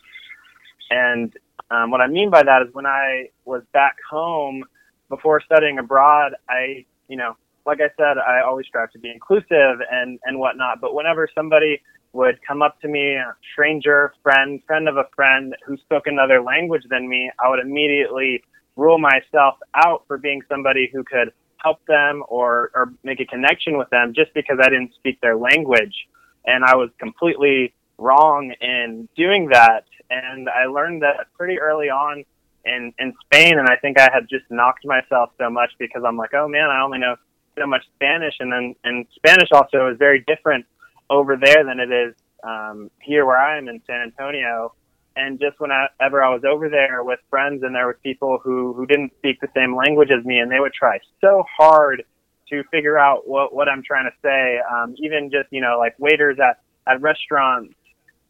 [0.91, 1.34] And
[1.71, 4.63] um, what I mean by that is when I was back home
[5.10, 9.82] before studying abroad, I, you know, like I said, I always strive to be inclusive
[9.91, 10.82] and, and whatnot.
[10.82, 11.82] But whenever somebody
[12.15, 16.41] would come up to me, a stranger, friend, friend of a friend who spoke another
[16.41, 18.41] language than me, I would immediately
[18.78, 23.78] rule myself out for being somebody who could help them or, or make a connection
[23.78, 26.08] with them just because I didn't speak their language.
[26.45, 29.84] And I was completely wrong in doing that.
[30.10, 32.23] And I learned that pretty early on
[32.63, 33.60] in, in Spain.
[33.60, 36.69] And I think I had just knocked myself so much because I'm like, oh man,
[36.69, 37.17] I only know
[37.58, 38.36] so much Spanish.
[38.39, 40.65] And then, and Spanish also is very different
[41.10, 44.74] over there than it is um, here where I am in San Antonio.
[45.18, 48.86] And just whenever I was over there with friends and there were people who, who
[48.86, 52.04] didn't speak the same language as me and they would try so hard
[52.50, 54.60] to figure out what, what I'm trying to say.
[54.70, 57.74] Um, even just, you know, like waiters at, at restaurants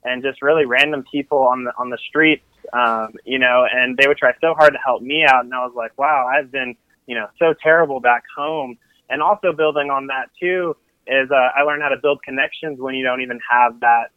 [0.04, 4.08] and just really random people on the, on the streets, um, you know, and they
[4.08, 5.44] would try so hard to help me out.
[5.44, 6.76] And I was like, wow, I've been,
[7.08, 8.78] you know, so terrible back home.
[9.10, 10.76] And also building on that too,
[11.08, 14.12] is uh, I learned how to build connections when you don't even have that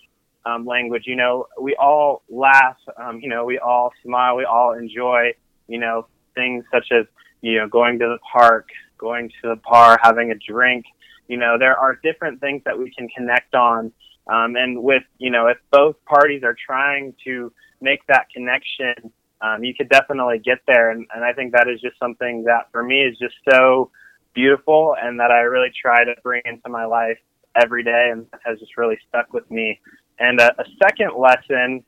[0.44, 1.04] um, language.
[1.06, 2.76] You know, we all laugh.
[2.96, 4.36] Um, you know, we all smile.
[4.36, 5.34] We all enjoy.
[5.66, 7.06] You know, things such as
[7.40, 10.84] you know going to the park, going to the bar, having a drink.
[11.26, 13.92] You know, there are different things that we can connect on.
[14.26, 19.62] Um, and with you know, if both parties are trying to make that connection, um,
[19.62, 20.90] you could definitely get there.
[20.90, 23.90] And, and I think that is just something that for me is just so
[24.34, 27.18] beautiful and that I really try to bring into my life
[27.60, 29.80] every day and has just really stuck with me.
[30.18, 31.84] And a, a second lesson,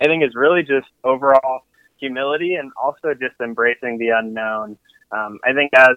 [0.00, 1.62] I think, is really just overall
[1.98, 4.76] humility and also just embracing the unknown.
[5.12, 5.96] Um, I think as,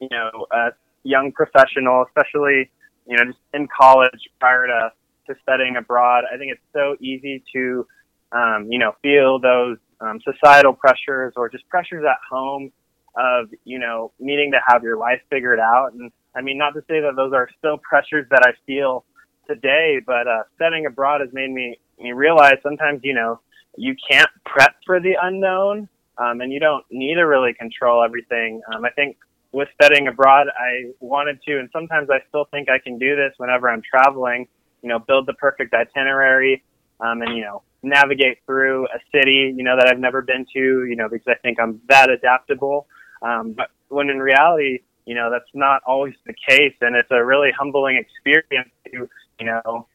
[0.00, 0.70] you know, a
[1.04, 2.70] young professional, especially,
[3.06, 4.92] you know, just in college prior to,
[5.26, 7.86] to studying abroad, I think it's so easy to,
[8.32, 12.70] um, you know, feel those um, societal pressures or just pressures at home
[13.18, 15.92] of, you know, needing to have your life figured out.
[15.92, 19.04] And I mean, not to say that those are still pressures that I feel
[19.48, 23.40] today, but uh, studying abroad has made me, me realize sometimes, you know,
[23.76, 28.60] you can't prep for the unknown um, and you don't need to really control everything.
[28.72, 29.16] Um, I think
[29.52, 33.32] with studying abroad, I wanted to, and sometimes I still think I can do this
[33.38, 34.46] whenever I'm traveling,
[34.82, 36.62] you know, build the perfect itinerary
[37.00, 40.84] um, and, you know, navigate through a city, you know, that I've never been to,
[40.84, 42.86] you know, because I think I'm that adaptable.
[43.22, 46.74] Um, but when in reality, you know, that's not always the case.
[46.82, 49.08] And it's a really humbling experience to,
[49.40, 49.86] you know,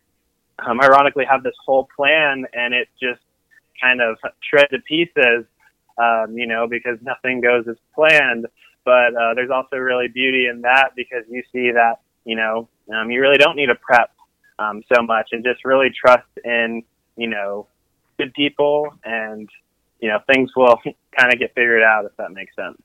[0.59, 3.21] um, ironically have this whole plan and it just
[3.79, 4.17] kind of
[4.49, 5.45] shred to pieces,
[5.97, 8.47] um, you know, because nothing goes as planned.
[8.85, 13.11] But uh, there's also really beauty in that because you see that, you know, um,
[13.11, 14.11] you really don't need to prep
[14.59, 16.83] um, so much and just really trust in,
[17.15, 17.67] you know,
[18.17, 19.47] good people and,
[19.99, 20.77] you know, things will
[21.17, 22.81] kind of get figured out if that makes sense.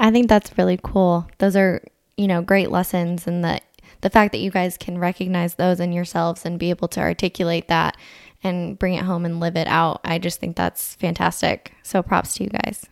[0.00, 1.28] I think that's really cool.
[1.38, 1.82] Those are,
[2.16, 3.60] you know, great lessons and the
[4.00, 7.68] the fact that you guys can recognize those in yourselves and be able to articulate
[7.68, 7.98] that
[8.42, 10.00] and bring it home and live it out.
[10.04, 11.74] I just think that's fantastic.
[11.82, 12.86] So props to you guys.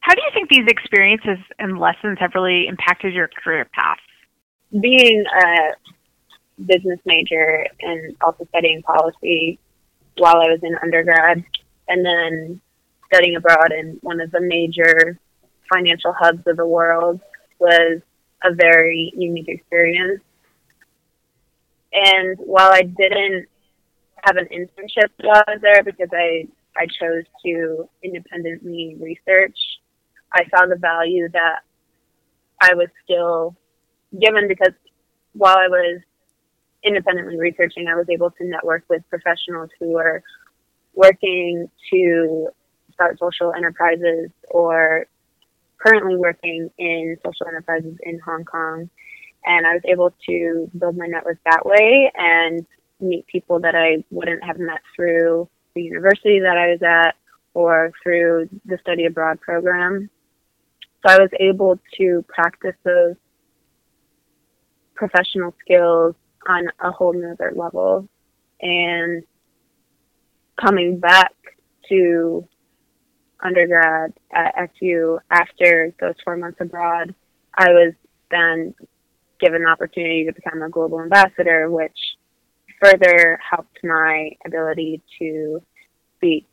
[0.00, 3.98] How do you think these experiences and lessons have really impacted your career path?
[4.80, 5.72] Being a
[6.64, 9.58] business major and also studying policy
[10.18, 11.44] while I was in undergrad
[11.88, 12.60] and then
[13.12, 15.18] studying abroad in one of the major
[15.72, 17.20] financial hubs of the world
[17.58, 18.00] was
[18.44, 20.20] a very unique experience.
[21.92, 23.46] And while I didn't
[24.24, 26.46] have an internship while I was there because I,
[26.76, 29.56] I chose to independently research,
[30.32, 31.60] I saw the value that
[32.60, 33.56] I was still
[34.18, 34.72] given because
[35.34, 36.00] while I was
[36.84, 40.22] independently researching, I was able to network with professionals who were
[40.94, 42.48] working to
[42.92, 45.06] start social enterprises or
[45.82, 48.88] currently working in social enterprises in Hong Kong.
[49.44, 52.64] And I was able to build my network that way and
[53.00, 57.16] meet people that I wouldn't have met through the university that I was at
[57.54, 60.08] or through the study abroad program.
[61.04, 63.16] So I was able to practice those
[64.94, 66.14] professional skills
[66.48, 68.08] on a whole nother level.
[68.60, 69.24] And
[70.60, 71.34] coming back
[71.88, 72.46] to
[73.42, 77.14] undergrad at SU after those four months abroad,
[77.54, 77.94] I was
[78.30, 78.74] then
[79.40, 81.98] given the opportunity to become a global ambassador, which
[82.80, 85.62] further helped my ability to
[86.16, 86.46] speak,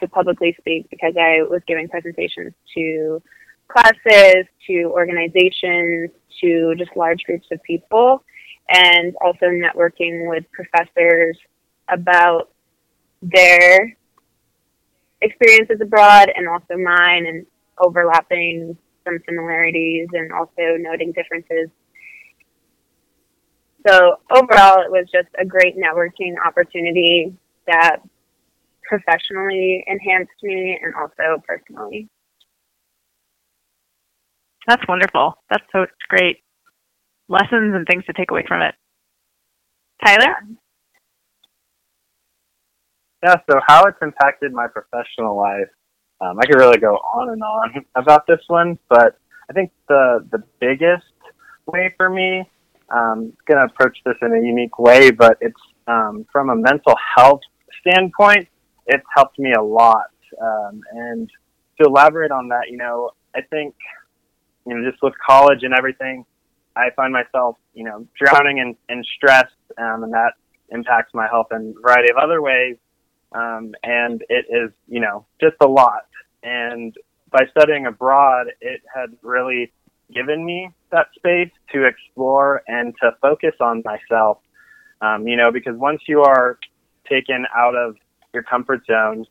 [0.00, 3.22] to publicly speak, because I was giving presentations to
[3.68, 6.10] classes, to organizations,
[6.40, 8.22] to just large groups of people,
[8.68, 11.36] and also networking with professors
[11.88, 12.50] about
[13.22, 13.96] their
[15.20, 17.46] experiences abroad and also mine and
[17.78, 21.68] overlapping some similarities and also noting differences.
[23.86, 27.32] So overall, it was just a great networking opportunity
[27.66, 27.98] that
[28.82, 32.08] professionally enhanced me and also personally.
[34.66, 35.34] That's wonderful.
[35.50, 36.38] That's so great.
[37.28, 38.74] Lessons and things to take away from it.
[40.04, 40.34] Tyler?
[40.48, 40.54] Yeah,
[43.24, 45.68] so how it's impacted my professional life.
[46.20, 50.26] Um, I could really go on and on about this one, but I think the
[50.30, 51.04] the biggest
[51.66, 52.48] way for me,
[52.90, 56.94] um, going to approach this in a unique way, but it's um, from a mental
[57.16, 57.40] health
[57.80, 58.48] standpoint,
[58.86, 60.10] it's helped me a lot.
[60.40, 61.30] Um, and
[61.80, 63.74] to elaborate on that, you know, I think,
[64.66, 66.24] you know, just with college and everything,
[66.76, 70.32] I find myself, you know, drowning in, in stress, um, and that
[70.70, 72.76] impacts my health in a variety of other ways.
[73.32, 76.06] Um, and it is, you know, just a lot.
[76.42, 76.96] And
[77.30, 79.72] by studying abroad, it had really
[80.12, 84.38] given me that space to explore and to focus on myself.
[85.00, 86.58] Um, you know, because once you are
[87.08, 87.96] taken out of
[88.32, 89.26] your comfort zone,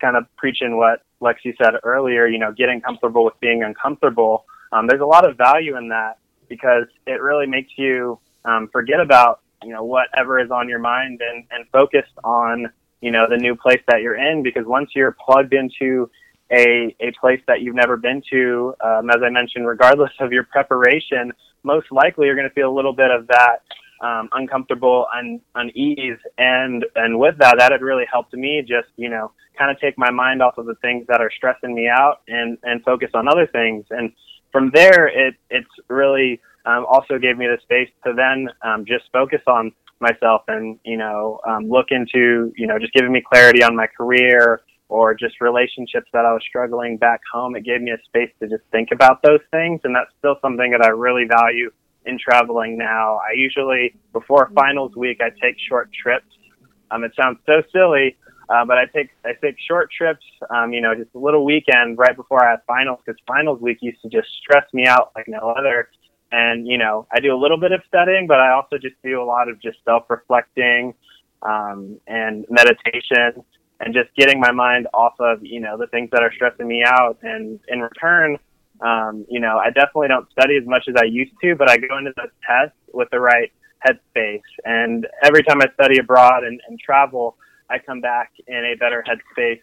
[0.00, 4.86] kind of preaching what Lexi said earlier, you know, getting comfortable with being uncomfortable, um,
[4.86, 9.40] there's a lot of value in that because it really makes you um, forget about,
[9.62, 12.66] you know, whatever is on your mind and, and focus on
[13.02, 16.08] you know, the new place that you're in because once you're plugged into
[16.50, 20.44] a, a place that you've never been to, um, as I mentioned, regardless of your
[20.44, 21.32] preparation,
[21.64, 23.62] most likely you're going to feel a little bit of that
[24.00, 26.18] um, uncomfortable un, unease.
[26.38, 29.98] And, and with that, that had really helped me just, you know, kind of take
[29.98, 33.28] my mind off of the things that are stressing me out and, and focus on
[33.28, 33.84] other things.
[33.90, 34.12] And
[34.52, 39.04] from there, it, it's really um, also gave me the space to then um, just
[39.12, 39.72] focus on
[40.02, 43.86] myself and you know um, look into you know just giving me clarity on my
[43.86, 47.56] career or just relationships that I was struggling back home.
[47.56, 50.70] It gave me a space to just think about those things, and that's still something
[50.72, 51.70] that I really value
[52.04, 53.16] in traveling now.
[53.16, 56.26] I usually before finals week I take short trips.
[56.90, 58.16] Um, it sounds so silly,
[58.50, 60.24] uh, but I take I take short trips.
[60.50, 63.78] Um, you know, just a little weekend right before I have finals because finals week
[63.80, 65.88] used to just stress me out like no other.
[66.32, 69.22] And, you know, I do a little bit of studying, but I also just do
[69.22, 70.94] a lot of just self reflecting
[71.42, 73.44] um, and meditation
[73.80, 76.82] and just getting my mind off of, you know, the things that are stressing me
[76.86, 77.18] out.
[77.22, 78.38] And in return,
[78.80, 81.76] um, you know, I definitely don't study as much as I used to, but I
[81.76, 83.52] go into the test with the right
[83.86, 84.40] headspace.
[84.64, 87.36] And every time I study abroad and, and travel,
[87.68, 89.60] I come back in a better headspace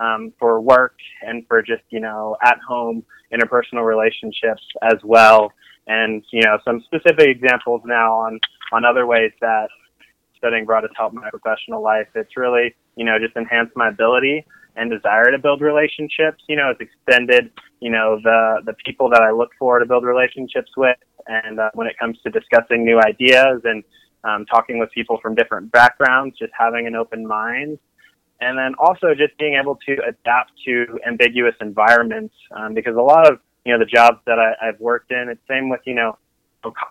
[0.00, 5.52] um, for work and for just, you know, at home interpersonal relationships as well
[5.90, 8.38] and you know some specific examples now on
[8.72, 9.68] on other ways that
[10.38, 12.06] studying abroad has helped my professional life.
[12.14, 16.44] It's really you know just enhanced my ability and desire to build relationships.
[16.48, 20.04] You know, it's extended you know the the people that I look for to build
[20.04, 23.82] relationships with, and uh, when it comes to discussing new ideas and
[24.22, 27.78] um, talking with people from different backgrounds, just having an open mind.
[28.42, 33.30] And then also just being able to adapt to ambiguous environments, um, because a lot
[33.30, 35.28] of you know, the jobs that I, I've worked in.
[35.28, 36.16] It's same with, you know,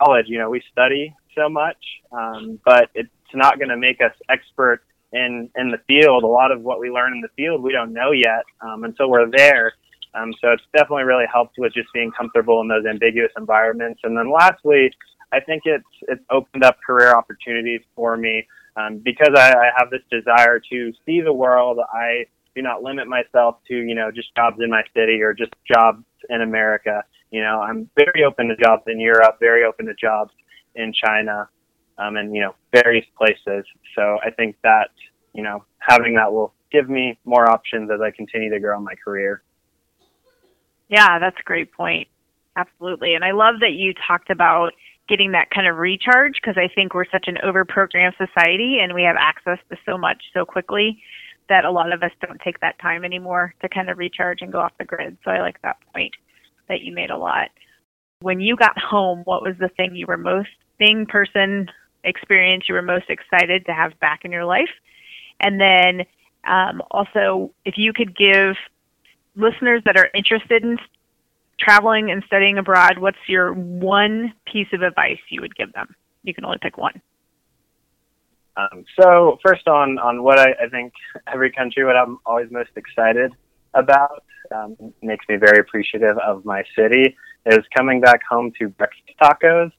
[0.01, 1.77] college, you know, we study so much,
[2.11, 4.81] um, but it's not going to make us expert
[5.13, 6.23] in, in the field.
[6.23, 9.09] A lot of what we learn in the field, we don't know yet um, until
[9.09, 9.73] we're there.
[10.15, 14.01] Um, so it's definitely really helped with just being comfortable in those ambiguous environments.
[14.03, 14.91] And then lastly,
[15.31, 18.47] I think it's, it's opened up career opportunities for me.
[18.75, 23.07] Um, because I, I have this desire to see the world, I do not limit
[23.07, 27.03] myself to, you know, just jobs in my city or just jobs in America.
[27.31, 30.31] You know, I'm very open to jobs in Europe, very open to jobs
[30.75, 31.47] in China,
[31.97, 33.65] um, and you know various places.
[33.95, 34.89] So I think that
[35.33, 38.95] you know having that will give me more options as I continue to grow my
[38.95, 39.43] career.
[40.87, 42.07] Yeah, that's a great point.
[42.55, 43.13] Absolutely.
[43.13, 44.73] And I love that you talked about
[45.07, 49.03] getting that kind of recharge because I think we're such an over-programmed society and we
[49.03, 51.01] have access to so much so quickly
[51.49, 54.51] that a lot of us don't take that time anymore to kind of recharge and
[54.51, 55.17] go off the grid.
[55.23, 56.13] So I like that point
[56.67, 57.49] that you made a lot.
[58.21, 61.69] When you got home, what was the thing you were most thing person
[62.03, 64.69] experience you were most excited to have back in your life?
[65.39, 66.05] And then
[66.45, 68.55] um, also, if you could give
[69.35, 70.77] listeners that are interested in
[71.59, 75.95] traveling and studying abroad, what's your one piece of advice you would give them?
[76.23, 77.01] You can only pick one.
[78.59, 80.93] Um, so first on on what I, I think
[81.27, 83.31] every country, what I'm always most excited
[83.73, 89.03] about, um, makes me very appreciative of my city, is coming back home to breakfast
[89.21, 89.71] tacos.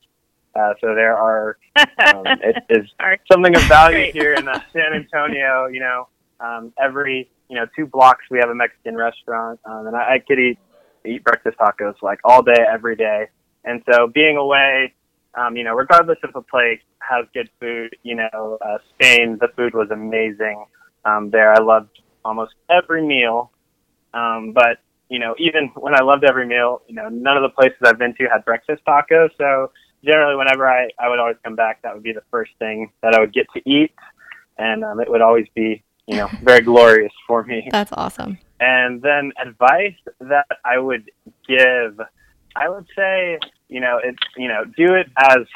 [0.55, 2.89] Uh, so there are um, it is
[3.31, 5.67] something of value here in uh, San Antonio.
[5.67, 6.09] You know,
[6.41, 10.19] um, every you know two blocks we have a Mexican restaurant, um, and I, I
[10.27, 10.59] could eat
[11.05, 13.29] eat breakfast tacos like all day, every day.
[13.65, 14.95] And so being away,
[15.35, 19.49] um, you know, regardless of a place has good food, you know, uh, Spain, the
[19.57, 20.65] food was amazing
[21.05, 21.53] um, there.
[21.53, 23.51] I loved almost every meal.
[24.15, 27.49] Um, but, you know, even when I loved every meal, you know, none of the
[27.49, 29.31] places I've been to had breakfast tacos.
[29.39, 29.73] So
[30.05, 33.15] generally, whenever I, I would always come back, that would be the first thing that
[33.15, 33.93] I would get to eat.
[34.59, 37.69] And um, it would always be, you know, very glorious for me.
[37.71, 38.39] That's awesome.
[38.61, 41.11] And then advice that I would
[41.49, 41.99] give,
[42.57, 43.39] I would say,
[43.69, 45.47] you know, it's, you know, do it as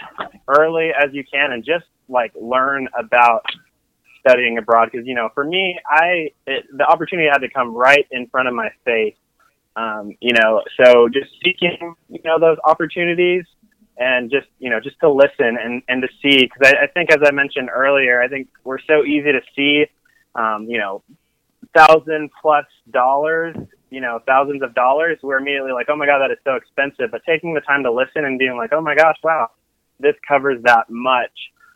[0.49, 3.45] early as you can and just like learn about
[4.21, 4.91] studying abroad.
[4.93, 8.49] Cause, you know, for me, I, it, the opportunity had to come right in front
[8.49, 9.17] of my face.
[9.77, 13.45] Um, you know, so just seeking, you know, those opportunities
[13.97, 17.11] and just, you know, just to listen and, and to see, cause I, I think
[17.11, 19.87] as I mentioned earlier, I think we're so easy to see,
[20.37, 21.03] um, you know,
[21.77, 23.57] thousand plus dollars,
[23.95, 27.13] you know, thousands of dollars, we're immediately like, oh my God, that is so expensive.
[27.13, 29.51] But taking the time to listen and being like, oh my gosh, wow,
[30.01, 31.31] this covers that much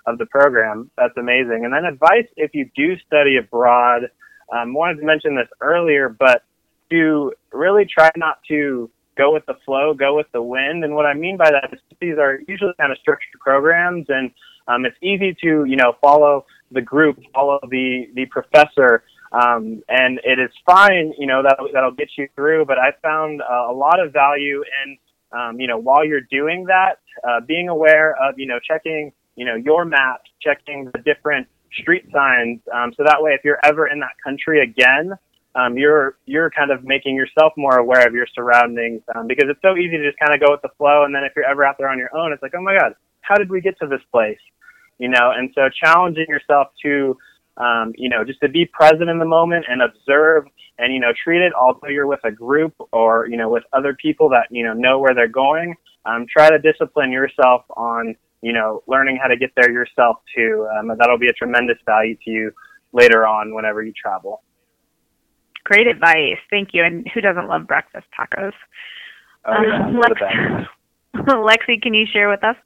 [0.05, 0.91] of the program.
[0.97, 1.65] That's amazing.
[1.65, 4.11] And then advice if you do study abroad,
[4.53, 6.43] um, wanted to mention this earlier, but
[6.91, 10.83] to really try not to go with the flow, go with the wind.
[10.83, 14.33] And what I mean by that is these are usually kind of structured programs and
[14.67, 20.21] um, it's easy to, you know, follow the group, follow the, the professor, um, and
[20.25, 22.65] it is fine, you know, that, that'll get you through.
[22.65, 24.99] But I found uh, a lot of value in,
[25.39, 29.45] um, you know, while you're doing that, uh, being aware of, you know, checking, you
[29.45, 31.47] know, your map, checking the different
[31.81, 32.61] street signs.
[32.73, 35.13] Um, so that way, if you're ever in that country again,
[35.55, 39.61] um, you're you're kind of making yourself more aware of your surroundings um, because it's
[39.63, 41.05] so easy to just kind of go with the flow.
[41.05, 42.95] And then if you're ever out there on your own, it's like, oh my god,
[43.23, 44.39] how did we get to this place?
[44.99, 47.17] You know, and so challenging yourself to
[47.59, 50.45] um, you know, just to be present in the moment and observe
[50.79, 53.95] and, you know, treat it, although you're with a group or, you know, with other
[53.95, 55.75] people that, you know, know where they're going,
[56.07, 60.69] um, try to discipline yourself on, you know, learning how to get there yourself too.
[60.79, 62.53] Um, that'll be a tremendous value to you
[62.93, 64.43] later on whenever you travel.
[65.65, 66.39] Great advice.
[66.49, 66.85] Thank you.
[66.85, 68.53] And who doesn't love breakfast tacos?
[69.45, 70.69] Oh, yeah, um, Lex-
[71.69, 72.57] Lexi, can you share with us?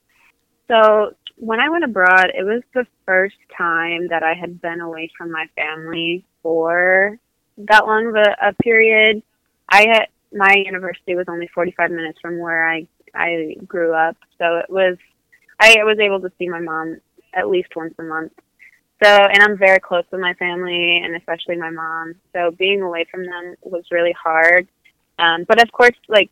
[0.68, 1.12] So
[1.42, 5.32] when I went abroad, it was the first time that I had been away from
[5.32, 7.18] my family for
[7.58, 9.24] that long of a, a period.
[9.68, 14.58] I had my university was only 45 minutes from where I I grew up, so
[14.58, 14.96] it was
[15.58, 17.00] I was able to see my mom
[17.34, 18.32] at least once a month.
[19.02, 22.14] So, and I'm very close with my family and especially my mom.
[22.32, 24.68] So being away from them was really hard.
[25.18, 26.30] Um, but of course, like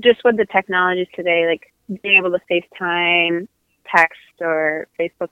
[0.00, 3.48] just with the technologies today, like being able to FaceTime,
[3.94, 5.28] text, or Facebook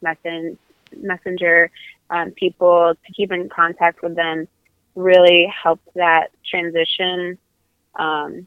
[0.96, 1.70] Messenger,
[2.10, 4.46] um, people to keep in contact with them
[4.94, 7.38] really helped that transition.
[7.98, 8.46] Um,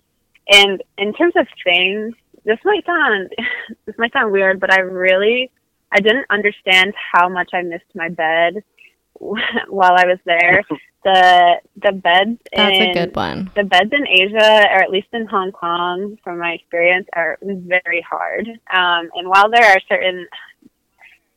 [0.49, 3.33] and in terms of things, this might sound
[3.85, 5.51] this might sound weird, but I really
[5.91, 8.63] I didn't understand how much I missed my bed
[9.19, 10.63] while I was there.
[11.07, 13.49] the the beds That's in a good one.
[13.55, 18.05] the beds in Asia, or at least in Hong Kong, from my experience, are very
[18.07, 18.47] hard.
[18.73, 20.27] Um, and while there are certain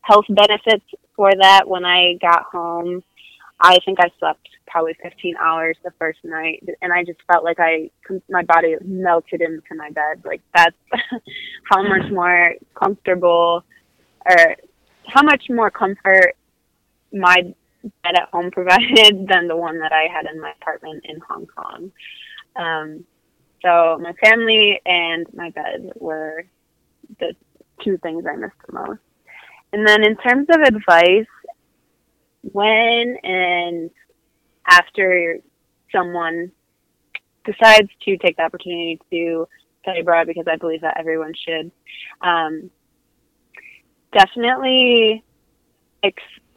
[0.03, 3.05] health benefits for that, when I got home,
[3.61, 7.61] I think I slept probably 15 hours the first night, and I just felt like
[7.61, 7.91] I
[8.29, 10.23] my body melted into my bed.
[10.25, 10.77] Like that's
[11.71, 13.65] how much more comfortable,
[14.29, 14.57] or
[15.07, 16.35] how much more comfort
[17.13, 21.21] my bed at home provided than the one that I had in my apartment in
[21.29, 21.93] Hong Kong.
[22.57, 23.05] Um,
[23.63, 26.45] so my family and my bed were
[27.19, 27.35] the
[27.83, 29.01] two things I missed the most.
[29.73, 31.27] And then in terms of advice,
[32.43, 33.91] when and
[34.67, 35.39] after
[35.93, 36.51] someone
[37.45, 39.47] decides to take the opportunity to
[39.83, 41.71] study abroad, because I believe that everyone should,
[42.21, 42.71] um,
[44.13, 45.23] definitely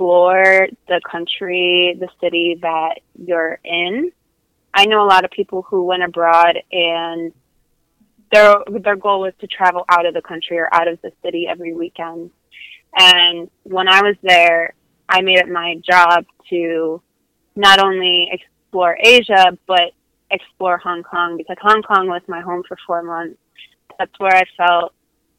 [0.04, 4.12] explore the country, the city that you're in.
[4.74, 7.32] I know a lot of people who went abroad and
[8.32, 11.47] their their goal was to travel out of the country or out of the city
[11.47, 12.32] every weekend.
[12.97, 14.74] And when I was there,
[15.08, 17.01] I made it my job to
[17.56, 19.93] not only explore Asia but
[20.32, 23.38] explore Hong Kong because Hong Kong was my home for four months.
[23.97, 24.93] That's where I felt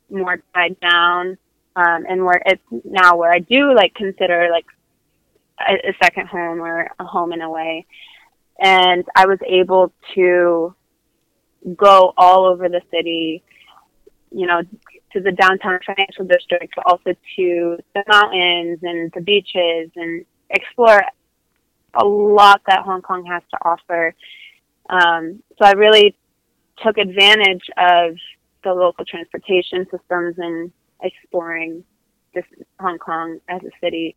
[0.08, 1.36] more tied down,
[1.76, 4.66] um, and where it's now where I do like consider like
[5.60, 7.86] a, a second home or a home in a way.
[8.58, 10.74] And I was able to
[11.76, 13.42] go all over the city,
[14.30, 14.62] you know,
[15.12, 21.02] to the downtown financial district, but also to the mountains and the beaches and explore
[21.94, 24.14] a lot that Hong Kong has to offer.
[24.88, 26.16] Um, so I really
[26.84, 28.16] took advantage of
[28.64, 30.72] the local transportation systems and
[31.04, 31.84] exploring
[32.34, 32.44] this
[32.80, 34.16] Hong Kong as a city.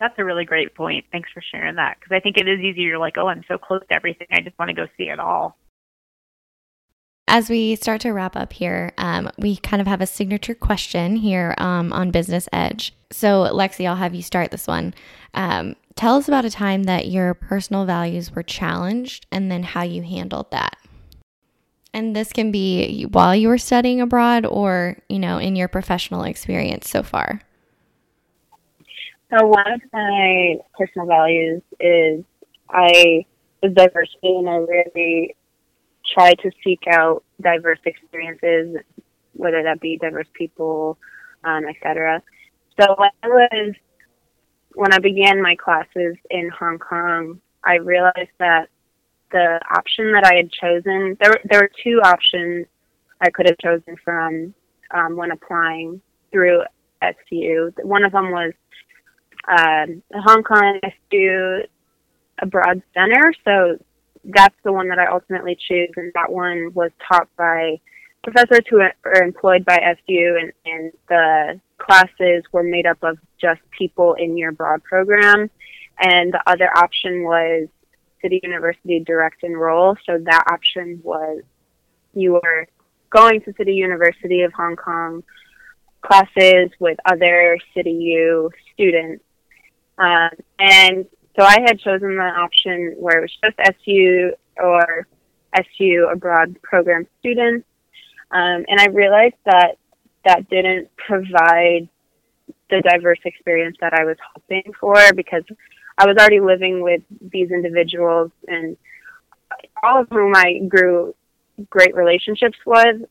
[0.00, 1.04] That's a really great point.
[1.12, 2.88] Thanks for sharing that because I think it is easier.
[2.88, 4.26] You're like, oh, I'm so close to everything.
[4.32, 5.56] I just want to go see it all.
[7.28, 11.16] As we start to wrap up here, um, we kind of have a signature question
[11.16, 12.92] here um, on Business Edge.
[13.10, 14.92] So, Lexi, I'll have you start this one.
[15.32, 19.82] Um, tell us about a time that your personal values were challenged and then how
[19.82, 20.76] you handled that.
[21.94, 26.24] And this can be while you were studying abroad or, you know, in your professional
[26.24, 27.42] experience so far.
[29.30, 32.24] So, one of my personal values is
[32.70, 33.24] I
[33.62, 35.36] is diversity, and I really
[36.14, 38.76] try to seek out diverse experiences,
[39.34, 40.98] whether that be diverse people,
[41.44, 42.22] um, etc.
[42.80, 43.74] So when I was
[44.74, 48.68] when I began my classes in Hong Kong, I realized that
[49.32, 52.66] the option that I had chosen there there were two options
[53.20, 54.54] I could have chosen from
[54.92, 56.62] um, when applying through
[57.02, 57.72] SU.
[57.82, 58.52] One of them was
[59.48, 61.62] um, Hong Kong SU
[62.40, 63.78] Abroad Center, so
[64.24, 67.80] that's the one that I ultimately choose, and that one was taught by
[68.22, 73.60] professors who are employed by SU, and, and the classes were made up of just
[73.76, 75.50] people in your broad program.
[75.98, 77.68] And the other option was
[78.22, 79.96] City University direct enroll.
[80.06, 81.42] So that option was
[82.14, 82.66] you were
[83.10, 85.22] going to City University of Hong Kong
[86.00, 89.24] classes with other City U students.
[89.98, 91.06] Um, and
[91.36, 95.06] so I had chosen the option where it was just SU or
[95.54, 97.66] SU abroad program students.
[98.30, 99.76] Um, and I realized that
[100.24, 101.88] that didn't provide
[102.70, 105.42] the diverse experience that I was hoping for because
[105.98, 108.76] I was already living with these individuals and
[109.82, 111.14] all of whom I grew
[111.70, 113.02] great relationships with,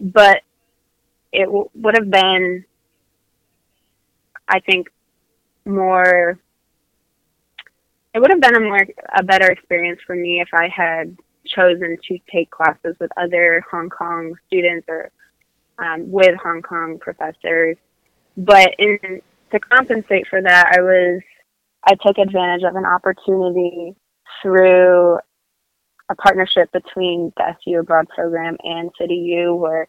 [0.00, 0.42] but
[1.32, 2.64] it w- would have been,
[4.48, 4.90] I think,
[5.64, 6.38] more
[8.14, 11.16] it would have been a more a better experience for me if I had
[11.46, 15.10] chosen to take classes with other Hong Kong students or
[15.78, 17.76] um, with Hong Kong professors.
[18.36, 21.22] But in, to compensate for that, I was
[21.84, 23.94] I took advantage of an opportunity
[24.42, 25.18] through
[26.10, 29.88] a partnership between the SU Abroad program and City U, where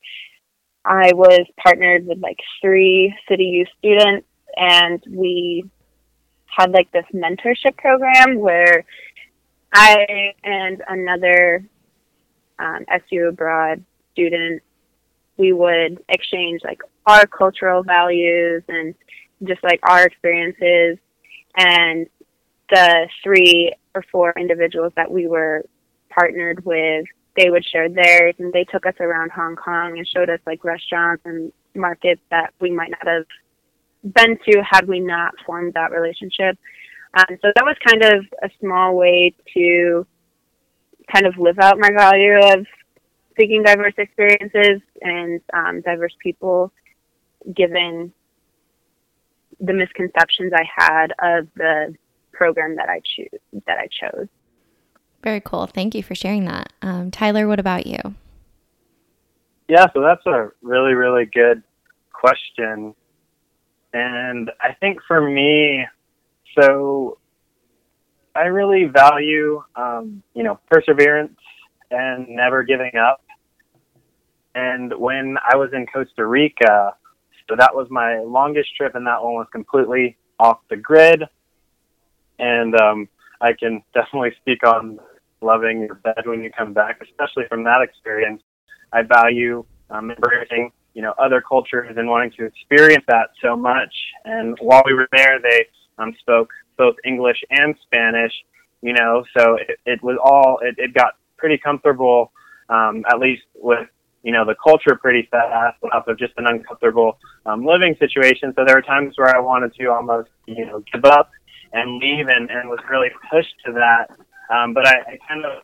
[0.86, 5.66] I was partnered with like three City U students, and we
[6.46, 8.86] had like this mentorship program where
[9.74, 11.64] I and another
[12.58, 14.62] um, SU abroad student,
[15.38, 18.94] we would exchange like our cultural values and
[19.44, 20.98] just like our experiences.
[21.58, 22.08] And
[22.70, 25.66] the three or four individuals that we were
[26.10, 30.30] partnered with, they would share theirs and they took us around Hong Kong and showed
[30.30, 33.26] us like restaurants and markets that we might not have
[34.14, 36.58] been to had we not formed that relationship.
[37.14, 40.06] Um, so that was kind of a small way to
[41.12, 42.66] kind of live out my value of
[43.40, 46.72] seeking diverse experiences and um, diverse people,
[47.56, 48.14] given
[49.60, 51.96] the misconceptions I had of the
[52.32, 54.28] program that I choose that I chose.
[55.24, 55.68] Very cool.
[55.68, 56.72] Thank you for sharing that.
[56.82, 58.00] Um, Tyler, what about you?
[59.68, 61.62] Yeah, so that's a really, really good
[62.12, 62.96] question.
[63.94, 65.86] And I think for me,
[66.58, 67.18] so
[68.36, 71.38] I really value, um, you know, perseverance
[71.92, 73.22] and never giving up.
[74.56, 76.96] And when I was in Costa Rica,
[77.50, 81.24] so that was my longest trip, and that one was completely off the grid.
[82.38, 83.10] And um,
[83.42, 85.00] I can definitely speak on
[85.42, 88.42] loving your bed when you come back, especially from that experience.
[88.94, 93.94] I value um, embracing, you know, other cultures and wanting to experience that so much.
[94.26, 95.66] And while we were there, they
[95.98, 98.34] um, spoke both English and Spanish,
[98.82, 102.32] you know, so it, it was all, it, it got pretty comfortable,
[102.70, 103.88] um, at least with,
[104.24, 108.54] you know, the culture pretty fast, but of just an uncomfortable um, living situation.
[108.56, 111.32] So there were times where I wanted to almost, you know, give up
[111.72, 114.10] and leave and, and was really pushed to that.
[114.54, 115.64] Um, but I, I kind of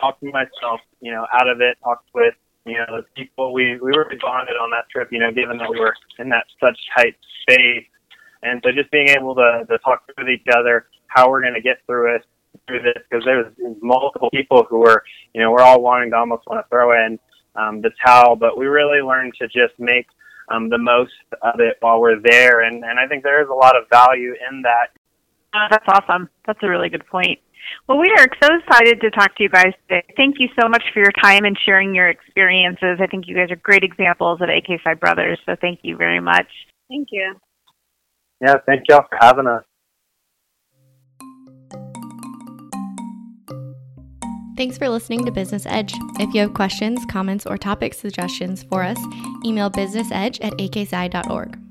[0.00, 3.92] talked myself, you know, out of it, talked with, you know, the people we, we
[3.92, 7.16] were bonded on that trip, you know, given that we were in that such tight
[7.42, 7.84] space.
[8.42, 11.60] And so just being able to, to talk with each other, how we're going to
[11.60, 12.24] get through it,
[12.66, 15.02] through this, because there was multiple people who were,
[15.34, 17.18] you know, we're all wanting to almost want to throw in
[17.58, 20.06] um, the towel, but we really learned to just make
[20.50, 22.62] um, the most of it while we're there.
[22.62, 24.90] And, and I think there is a lot of value in that.
[25.54, 26.28] Oh, that's awesome.
[26.46, 27.38] That's a really good point.
[27.86, 30.04] Well, we are so excited to talk to you guys today.
[30.16, 32.98] Thank you so much for your time and sharing your experiences.
[33.00, 36.20] I think you guys are great examples of AK Psi Brothers, so thank you very
[36.20, 36.46] much.
[36.88, 37.34] Thank you.
[38.40, 39.64] Yeah, thank y'all for having us.
[44.58, 45.94] Thanks for listening to Business Edge.
[46.18, 48.98] If you have questions, comments, or topic suggestions for us,
[49.44, 51.67] email businessedge at akpsi.org.